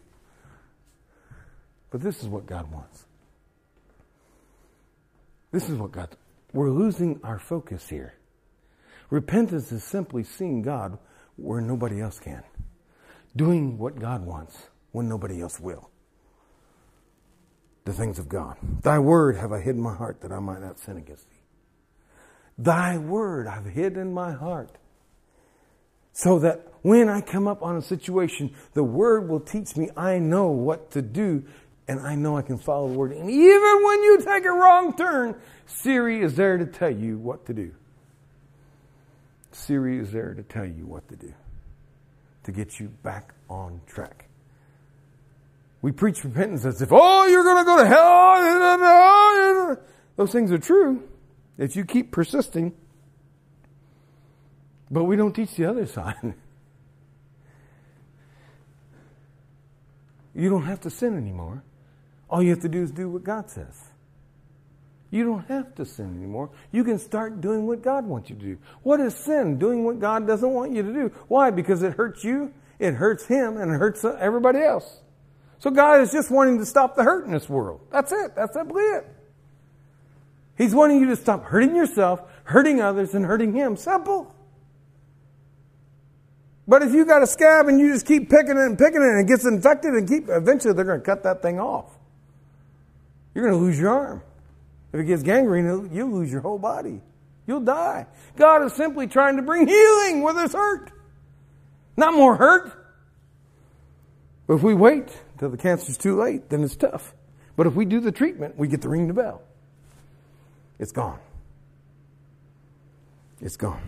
But 1.90 2.00
this 2.00 2.22
is 2.22 2.28
what 2.28 2.46
God 2.46 2.70
wants. 2.72 3.04
This 5.52 5.68
is 5.68 5.76
what 5.76 5.90
God, 5.90 6.16
we're 6.52 6.70
losing 6.70 7.20
our 7.24 7.38
focus 7.38 7.88
here. 7.88 8.14
Repentance 9.10 9.72
is 9.72 9.82
simply 9.82 10.22
seeing 10.22 10.62
God 10.62 10.98
where 11.36 11.60
nobody 11.60 12.00
else 12.00 12.20
can, 12.20 12.44
doing 13.34 13.76
what 13.76 13.98
God 13.98 14.24
wants 14.24 14.68
when 14.92 15.08
nobody 15.08 15.40
else 15.40 15.58
will. 15.58 15.90
The 17.84 17.92
things 17.92 18.18
of 18.20 18.28
God. 18.28 18.56
Thy 18.82 18.98
word 19.00 19.36
have 19.36 19.52
I 19.52 19.60
hid 19.60 19.74
in 19.74 19.82
my 19.82 19.94
heart 19.94 20.20
that 20.20 20.30
I 20.30 20.38
might 20.38 20.60
not 20.60 20.78
sin 20.78 20.96
against 20.96 21.28
thee. 21.28 21.36
Thy 22.56 22.98
word 22.98 23.46
I've 23.48 23.66
hid 23.66 23.96
in 23.96 24.12
my 24.12 24.32
heart. 24.32 24.76
So 26.12 26.38
that 26.40 26.66
when 26.82 27.08
I 27.08 27.20
come 27.20 27.48
up 27.48 27.62
on 27.62 27.76
a 27.76 27.82
situation, 27.82 28.54
the 28.74 28.84
word 28.84 29.28
will 29.28 29.40
teach 29.40 29.76
me 29.76 29.88
I 29.96 30.18
know 30.18 30.48
what 30.48 30.90
to 30.92 31.02
do 31.02 31.44
and 31.90 32.00
I 32.06 32.14
know 32.14 32.36
I 32.36 32.42
can 32.42 32.56
follow 32.56 32.86
the 32.88 32.94
word. 32.96 33.10
And 33.10 33.28
even 33.28 33.82
when 33.84 34.02
you 34.04 34.18
take 34.18 34.44
a 34.44 34.52
wrong 34.52 34.96
turn, 34.96 35.34
Siri 35.66 36.22
is 36.22 36.36
there 36.36 36.56
to 36.56 36.64
tell 36.64 36.88
you 36.88 37.18
what 37.18 37.46
to 37.46 37.52
do. 37.52 37.72
Siri 39.50 39.98
is 39.98 40.12
there 40.12 40.32
to 40.34 40.44
tell 40.44 40.64
you 40.64 40.86
what 40.86 41.08
to 41.08 41.16
do 41.16 41.34
to 42.44 42.52
get 42.52 42.78
you 42.78 42.86
back 43.02 43.34
on 43.48 43.80
track. 43.88 44.28
We 45.82 45.90
preach 45.90 46.22
repentance 46.22 46.64
as 46.64 46.80
if, 46.80 46.90
oh, 46.92 47.26
you're 47.26 47.42
going 47.42 47.58
to 47.58 47.64
go 47.64 47.82
to 47.82 47.86
hell. 49.76 49.76
Those 50.14 50.30
things 50.30 50.52
are 50.52 50.58
true 50.58 51.02
if 51.58 51.74
you 51.74 51.84
keep 51.84 52.12
persisting. 52.12 52.72
But 54.92 55.02
we 55.04 55.16
don't 55.16 55.32
teach 55.32 55.56
the 55.56 55.64
other 55.64 55.86
side. 55.86 56.14
you 60.36 60.48
don't 60.48 60.66
have 60.66 60.80
to 60.82 60.90
sin 60.90 61.16
anymore. 61.16 61.64
All 62.30 62.42
you 62.42 62.50
have 62.50 62.60
to 62.60 62.68
do 62.68 62.82
is 62.82 62.92
do 62.92 63.10
what 63.10 63.24
God 63.24 63.50
says. 63.50 63.90
You 65.10 65.24
don't 65.24 65.46
have 65.48 65.74
to 65.74 65.84
sin 65.84 66.16
anymore. 66.16 66.50
You 66.70 66.84
can 66.84 66.98
start 66.98 67.40
doing 67.40 67.66
what 67.66 67.82
God 67.82 68.06
wants 68.06 68.30
you 68.30 68.36
to 68.36 68.42
do. 68.42 68.58
What 68.84 69.00
is 69.00 69.14
sin? 69.14 69.58
Doing 69.58 69.84
what 69.84 69.98
God 69.98 70.26
doesn't 70.26 70.48
want 70.48 70.72
you 70.72 70.84
to 70.84 70.92
do. 70.92 71.12
Why? 71.26 71.50
Because 71.50 71.82
it 71.82 71.94
hurts 71.94 72.22
you, 72.22 72.54
it 72.78 72.94
hurts 72.94 73.26
Him, 73.26 73.56
and 73.56 73.72
it 73.72 73.78
hurts 73.78 74.04
everybody 74.04 74.60
else. 74.60 75.00
So 75.58 75.70
God 75.70 76.00
is 76.00 76.12
just 76.12 76.30
wanting 76.30 76.58
to 76.58 76.66
stop 76.66 76.94
the 76.94 77.02
hurt 77.02 77.26
in 77.26 77.32
this 77.32 77.48
world. 77.48 77.80
That's 77.90 78.12
it. 78.12 78.36
That's 78.36 78.54
simply 78.54 78.82
it. 78.82 79.06
He's 80.56 80.74
wanting 80.74 81.00
you 81.00 81.06
to 81.06 81.16
stop 81.16 81.44
hurting 81.44 81.74
yourself, 81.74 82.22
hurting 82.44 82.80
others, 82.80 83.14
and 83.14 83.26
hurting 83.26 83.52
Him. 83.52 83.76
Simple. 83.76 84.32
But 86.68 86.82
if 86.82 86.92
you 86.92 87.04
got 87.04 87.22
a 87.22 87.26
scab 87.26 87.66
and 87.66 87.80
you 87.80 87.92
just 87.92 88.06
keep 88.06 88.30
picking 88.30 88.52
it 88.52 88.64
and 88.64 88.78
picking 88.78 89.02
it 89.02 89.08
and 89.08 89.20
it 89.24 89.26
gets 89.26 89.44
infected 89.44 89.92
and 89.92 90.08
keep, 90.08 90.28
eventually 90.28 90.72
they're 90.72 90.84
going 90.84 91.00
to 91.00 91.04
cut 91.04 91.24
that 91.24 91.42
thing 91.42 91.58
off. 91.58 91.96
You're 93.34 93.48
going 93.48 93.58
to 93.58 93.64
lose 93.64 93.78
your 93.78 93.90
arm. 93.90 94.22
If 94.92 95.00
it 95.00 95.04
gets 95.04 95.22
gangrene, 95.22 95.90
you'll 95.92 96.10
lose 96.10 96.32
your 96.32 96.40
whole 96.40 96.58
body. 96.58 97.00
You'll 97.46 97.60
die. 97.60 98.06
God 98.36 98.64
is 98.64 98.72
simply 98.72 99.06
trying 99.06 99.36
to 99.36 99.42
bring 99.42 99.66
healing 99.66 100.22
where 100.22 100.34
there's 100.34 100.52
hurt. 100.52 100.90
Not 101.96 102.14
more 102.14 102.36
hurt. 102.36 102.72
But 104.46 104.54
if 104.54 104.62
we 104.62 104.74
wait 104.74 105.16
until 105.34 105.50
the 105.50 105.56
cancer's 105.56 105.96
too 105.96 106.20
late, 106.20 106.50
then 106.50 106.64
it's 106.64 106.76
tough. 106.76 107.14
But 107.56 107.66
if 107.66 107.74
we 107.74 107.84
do 107.84 108.00
the 108.00 108.12
treatment, 108.12 108.58
we 108.58 108.68
get 108.68 108.82
to 108.82 108.88
ring 108.88 109.06
the 109.06 109.14
bell. 109.14 109.42
It's 110.78 110.92
gone. 110.92 111.18
It's 113.40 113.56
gone. 113.56 113.82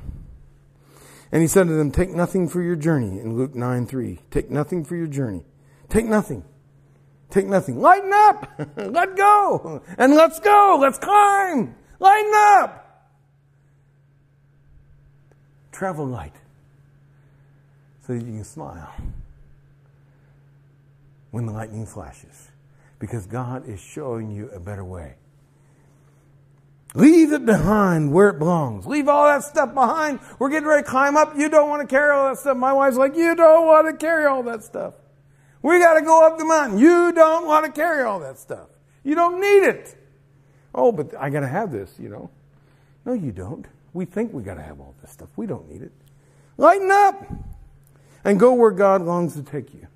And 1.32 1.40
he 1.40 1.48
said 1.48 1.66
to 1.66 1.72
them, 1.72 1.90
Take 1.90 2.10
nothing 2.10 2.48
for 2.48 2.62
your 2.62 2.76
journey 2.76 3.18
in 3.18 3.36
Luke 3.36 3.54
9 3.54 3.86
3. 3.86 4.20
Take 4.30 4.50
nothing 4.50 4.84
for 4.84 4.94
your 4.94 5.06
journey. 5.06 5.44
Take 5.88 6.04
nothing. 6.04 6.44
Take 7.32 7.46
nothing. 7.46 7.80
Lighten 7.80 8.12
up. 8.12 8.60
Let 8.76 9.16
go. 9.16 9.82
And 9.96 10.14
let's 10.14 10.38
go. 10.38 10.78
Let's 10.78 10.98
climb. 10.98 11.74
Lighten 11.98 12.32
up. 12.34 12.78
Travel 15.72 16.06
light 16.06 16.34
so 18.06 18.12
that 18.12 18.22
you 18.22 18.32
can 18.32 18.44
smile 18.44 18.92
when 21.30 21.46
the 21.46 21.52
lightning 21.52 21.86
flashes 21.86 22.50
because 22.98 23.24
God 23.24 23.66
is 23.66 23.80
showing 23.80 24.30
you 24.30 24.50
a 24.50 24.60
better 24.60 24.84
way. 24.84 25.14
Leave 26.94 27.32
it 27.32 27.46
behind 27.46 28.12
where 28.12 28.28
it 28.28 28.38
belongs. 28.38 28.86
Leave 28.86 29.08
all 29.08 29.24
that 29.24 29.42
stuff 29.42 29.72
behind. 29.72 30.20
We're 30.38 30.50
getting 30.50 30.68
ready 30.68 30.82
to 30.82 30.90
climb 30.90 31.16
up. 31.16 31.34
You 31.34 31.48
don't 31.48 31.70
want 31.70 31.80
to 31.80 31.88
carry 31.88 32.12
all 32.12 32.28
that 32.28 32.38
stuff. 32.38 32.58
My 32.58 32.74
wife's 32.74 32.98
like, 32.98 33.16
you 33.16 33.34
don't 33.34 33.66
want 33.66 33.88
to 33.88 33.96
carry 33.96 34.26
all 34.26 34.42
that 34.42 34.62
stuff. 34.62 34.92
We 35.62 35.78
got 35.78 35.94
to 35.94 36.02
go 36.02 36.26
up 36.26 36.38
the 36.38 36.44
mountain. 36.44 36.78
You 36.78 37.12
don't 37.12 37.46
want 37.46 37.64
to 37.66 37.72
carry 37.72 38.02
all 38.02 38.20
that 38.20 38.38
stuff. 38.38 38.68
You 39.04 39.14
don't 39.14 39.40
need 39.40 39.62
it. 39.62 39.96
Oh, 40.74 40.92
but 40.92 41.14
I 41.18 41.30
got 41.30 41.40
to 41.40 41.48
have 41.48 41.70
this, 41.70 41.94
you 41.98 42.08
know. 42.08 42.30
No, 43.04 43.12
you 43.12 43.32
don't. 43.32 43.66
We 43.92 44.04
think 44.04 44.32
we 44.32 44.42
got 44.42 44.54
to 44.54 44.62
have 44.62 44.80
all 44.80 44.94
this 45.00 45.10
stuff. 45.10 45.28
We 45.36 45.46
don't 45.46 45.70
need 45.70 45.82
it. 45.82 45.92
Lighten 46.56 46.90
up 46.90 47.26
and 48.24 48.38
go 48.38 48.54
where 48.54 48.70
God 48.70 49.02
longs 49.02 49.34
to 49.34 49.42
take 49.42 49.72
you. 49.74 49.86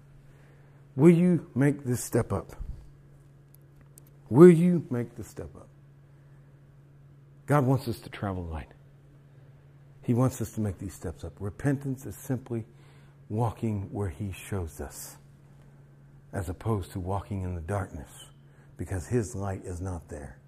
Will 0.94 1.10
you 1.10 1.46
make 1.54 1.84
this 1.84 2.02
step 2.02 2.32
up? 2.32 2.52
Will 4.28 4.50
you 4.50 4.86
make 4.90 5.14
this 5.16 5.28
step 5.28 5.54
up? 5.54 5.68
God 7.46 7.64
wants 7.64 7.86
us 7.86 8.00
to 8.00 8.10
travel 8.10 8.44
light. 8.44 8.68
He 10.02 10.14
wants 10.14 10.40
us 10.40 10.52
to 10.52 10.60
make 10.60 10.78
these 10.78 10.94
steps 10.94 11.24
up. 11.24 11.32
Repentance 11.38 12.06
is 12.06 12.16
simply 12.16 12.64
walking 13.28 13.88
where 13.92 14.08
He 14.08 14.32
shows 14.32 14.80
us, 14.80 15.16
as 16.32 16.48
opposed 16.48 16.92
to 16.92 17.00
walking 17.00 17.42
in 17.42 17.54
the 17.54 17.60
darkness, 17.60 18.10
because 18.76 19.06
His 19.06 19.34
light 19.34 19.62
is 19.64 19.80
not 19.80 20.08
there. 20.08 20.38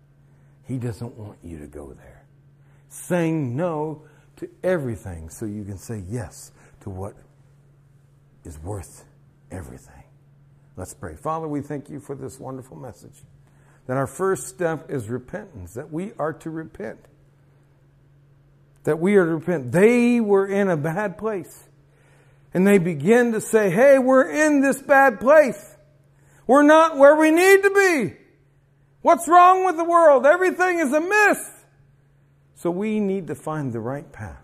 He 0.66 0.78
doesn't 0.78 1.14
want 1.14 1.38
you 1.42 1.58
to 1.58 1.66
go 1.66 1.94
there. 1.94 2.26
Saying 2.88 3.56
no 3.56 4.02
to 4.36 4.48
everything 4.62 5.30
so 5.30 5.46
you 5.46 5.64
can 5.64 5.78
say 5.78 6.02
yes 6.08 6.52
to 6.80 6.90
what 6.90 7.14
is 8.44 8.58
worth 8.58 9.04
everything. 9.50 10.04
Let's 10.76 10.94
pray. 10.94 11.16
Father, 11.16 11.48
we 11.48 11.60
thank 11.60 11.90
you 11.90 12.00
for 12.00 12.14
this 12.14 12.38
wonderful 12.38 12.76
message 12.76 13.24
that 13.86 13.96
our 13.96 14.06
first 14.06 14.46
step 14.46 14.90
is 14.90 15.08
repentance, 15.08 15.74
that 15.74 15.90
we 15.90 16.12
are 16.18 16.32
to 16.34 16.50
repent. 16.50 16.98
That 18.84 18.98
we 19.00 19.16
are 19.16 19.24
to 19.24 19.36
repent. 19.36 19.72
They 19.72 20.20
were 20.20 20.46
in 20.46 20.68
a 20.68 20.76
bad 20.76 21.18
place. 21.18 21.67
And 22.54 22.66
they 22.66 22.78
begin 22.78 23.32
to 23.32 23.40
say, 23.40 23.70
hey, 23.70 23.98
we're 23.98 24.28
in 24.30 24.60
this 24.60 24.80
bad 24.80 25.20
place. 25.20 25.76
We're 26.46 26.62
not 26.62 26.96
where 26.96 27.14
we 27.14 27.30
need 27.30 27.62
to 27.62 27.70
be. 27.70 28.16
What's 29.02 29.28
wrong 29.28 29.64
with 29.64 29.76
the 29.76 29.84
world? 29.84 30.26
Everything 30.26 30.78
is 30.78 30.92
amiss. 30.92 31.50
So 32.56 32.70
we 32.70 33.00
need 33.00 33.26
to 33.28 33.34
find 33.34 33.72
the 33.72 33.80
right 33.80 34.10
path. 34.10 34.42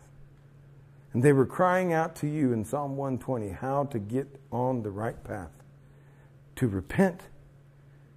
And 1.13 1.23
they 1.23 1.33
were 1.33 1.47
crying 1.47 1.93
out 1.93 2.17
to 2.17 2.27
you 2.27 2.53
in 2.53 2.65
Psalm 2.65 2.97
120 2.97 3.51
how 3.51 3.85
to 3.85 3.99
get 3.99 4.29
on 4.53 4.83
the 4.83 4.91
right 4.91 5.23
path, 5.25 5.51
to 6.57 6.69
repent 6.69 7.23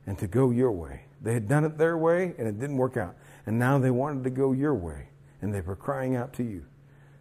and 0.05 0.17
to 0.19 0.27
go 0.27 0.51
your 0.51 0.71
way. 0.71 1.03
They 1.21 1.33
had 1.33 1.47
done 1.47 1.63
it 1.63 1.77
their 1.77 1.97
way 1.97 2.33
and 2.37 2.47
it 2.47 2.59
didn't 2.59 2.77
work 2.77 2.97
out. 2.97 3.15
And 3.45 3.57
now 3.57 3.79
they 3.79 3.91
wanted 3.91 4.23
to 4.25 4.29
go 4.29 4.51
your 4.51 4.75
way. 4.75 5.09
And 5.41 5.53
they 5.53 5.61
were 5.61 5.75
crying 5.75 6.15
out 6.15 6.33
to 6.33 6.43
you 6.43 6.65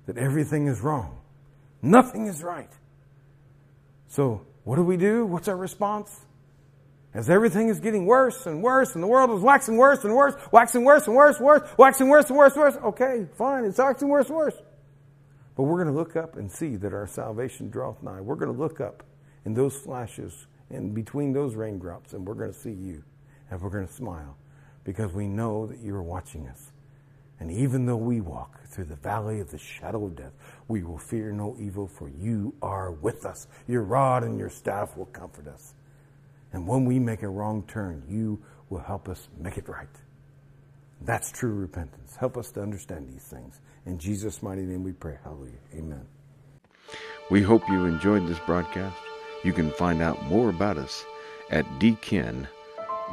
that 0.07 0.17
everything 0.17 0.67
is 0.67 0.81
wrong. 0.81 1.19
Nothing 1.87 2.27
is 2.27 2.43
right. 2.43 2.71
So, 4.09 4.45
what 4.65 4.77
do 4.77 4.83
we 4.83 4.97
do? 4.97 5.25
What's 5.25 5.47
our 5.47 5.57
response? 5.57 6.25
As 7.15 7.31
everything 7.31 7.69
is 7.69 7.81
getting 7.81 8.07
worse 8.07 8.45
and 8.47 8.63
worse, 8.63 8.95
and 8.95 9.03
the 9.03 9.07
world 9.07 9.31
is 9.31 9.41
waxing 9.41 9.77
worse 9.77 10.05
and 10.05 10.15
worse, 10.15 10.35
waxing 10.53 10.85
worse 10.85 11.07
and 11.07 11.17
worse, 11.17 11.41
worse, 11.41 11.63
waxing 11.79 12.09
worse 12.09 12.29
and 12.29 12.37
worse, 12.37 12.57
worse. 12.57 12.77
Okay, 12.77 13.27
fine, 13.39 13.65
it's 13.65 13.79
waxing 13.79 14.09
worse 14.09 14.29
worse. 14.29 14.57
But 15.55 15.63
we're 15.63 15.83
going 15.83 15.95
to 15.95 15.99
look 15.99 16.17
up 16.17 16.37
and 16.37 16.51
see 16.51 16.77
that 16.77 16.93
our 16.93 17.07
salvation 17.07 17.71
draweth 17.71 18.03
nigh. 18.03 18.21
We're 18.21 18.35
going 18.35 18.53
to 18.53 18.59
look 18.59 18.81
up 18.81 19.05
in 19.45 19.55
those 19.55 19.77
flashes 19.77 20.47
and 20.69 20.93
between 20.93 21.33
those 21.33 21.55
raindrops, 21.55 22.13
and 22.13 22.27
we're 22.27 22.35
going 22.35 22.53
to 22.53 22.59
see 22.59 22.73
you 22.73 23.05
and 23.51 23.63
we're 23.63 23.71
going 23.71 23.87
to 23.87 23.93
smile 23.93 24.37
because 24.85 25.13
we 25.13 25.29
know 25.29 25.67
that 25.67 25.79
you're 25.79 26.03
watching 26.03 26.49
us. 26.49 26.73
And 27.39 27.51
even 27.51 27.87
though 27.87 27.97
we 27.97 28.21
walk 28.21 28.65
through 28.67 28.87
the 28.87 28.97
valley 28.97 29.41
of 29.41 29.51
the 29.51 29.59
shadow 29.59 30.05
of 30.07 30.17
death, 30.17 30.33
we 30.69 30.83
will 30.83 30.99
fear 30.99 31.33
no 31.33 31.57
evil, 31.59 31.87
for 31.87 32.09
you 32.09 32.55
are 32.63 32.91
with 32.91 33.27
us. 33.27 33.47
Your 33.69 33.83
rod 33.83 34.25
and 34.25 34.39
your 34.39 34.49
staff 34.49 34.97
will 34.97 35.07
comfort 35.07 35.47
us. 35.47 35.75
And 36.53 36.67
when 36.67 36.85
we 36.85 36.99
make 36.99 37.23
a 37.23 37.29
wrong 37.29 37.65
turn, 37.69 38.03
you 38.09 38.43
will 38.71 38.81
help 38.81 39.09
us 39.09 39.29
make 39.39 39.59
it 39.59 39.69
right. 39.69 39.89
That's 41.03 41.31
true 41.31 41.53
repentance. 41.53 42.17
Help 42.17 42.37
us 42.39 42.51
to 42.53 42.63
understand 42.63 43.09
these 43.13 43.25
things. 43.25 43.61
In 43.85 43.99
Jesus' 43.99 44.43
mighty 44.43 44.63
name 44.63 44.83
we 44.83 44.93
pray. 44.93 45.19
Hallelujah. 45.23 45.53
Amen. 45.75 46.07
We 47.31 47.43
hope 47.43 47.69
you 47.69 47.85
enjoyed 47.85 48.27
this 48.27 48.39
broadcast. 48.47 48.97
You 49.45 49.53
can 49.53 49.71
find 49.73 50.01
out 50.01 50.25
more 50.25 50.49
about 50.49 50.79
us 50.79 51.05
at 51.51 51.67
dken.com 51.79 52.47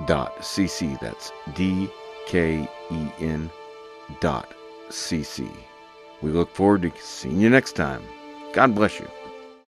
dot 0.08 0.36
cc. 0.40 1.00
That's 1.00 1.32
D 1.54 1.90
K 2.26 2.68
E 2.92 3.08
N 3.20 3.50
dot 4.20 4.54
cc. 4.90 5.50
We 6.22 6.32
look 6.32 6.50
forward 6.50 6.84
to 6.84 6.92
seeing 7.00 7.40
you 7.42 7.50
next 7.50 7.74
time. 7.74 8.04
God 8.54 8.76
bless 8.76 9.00
you. 9.00 9.08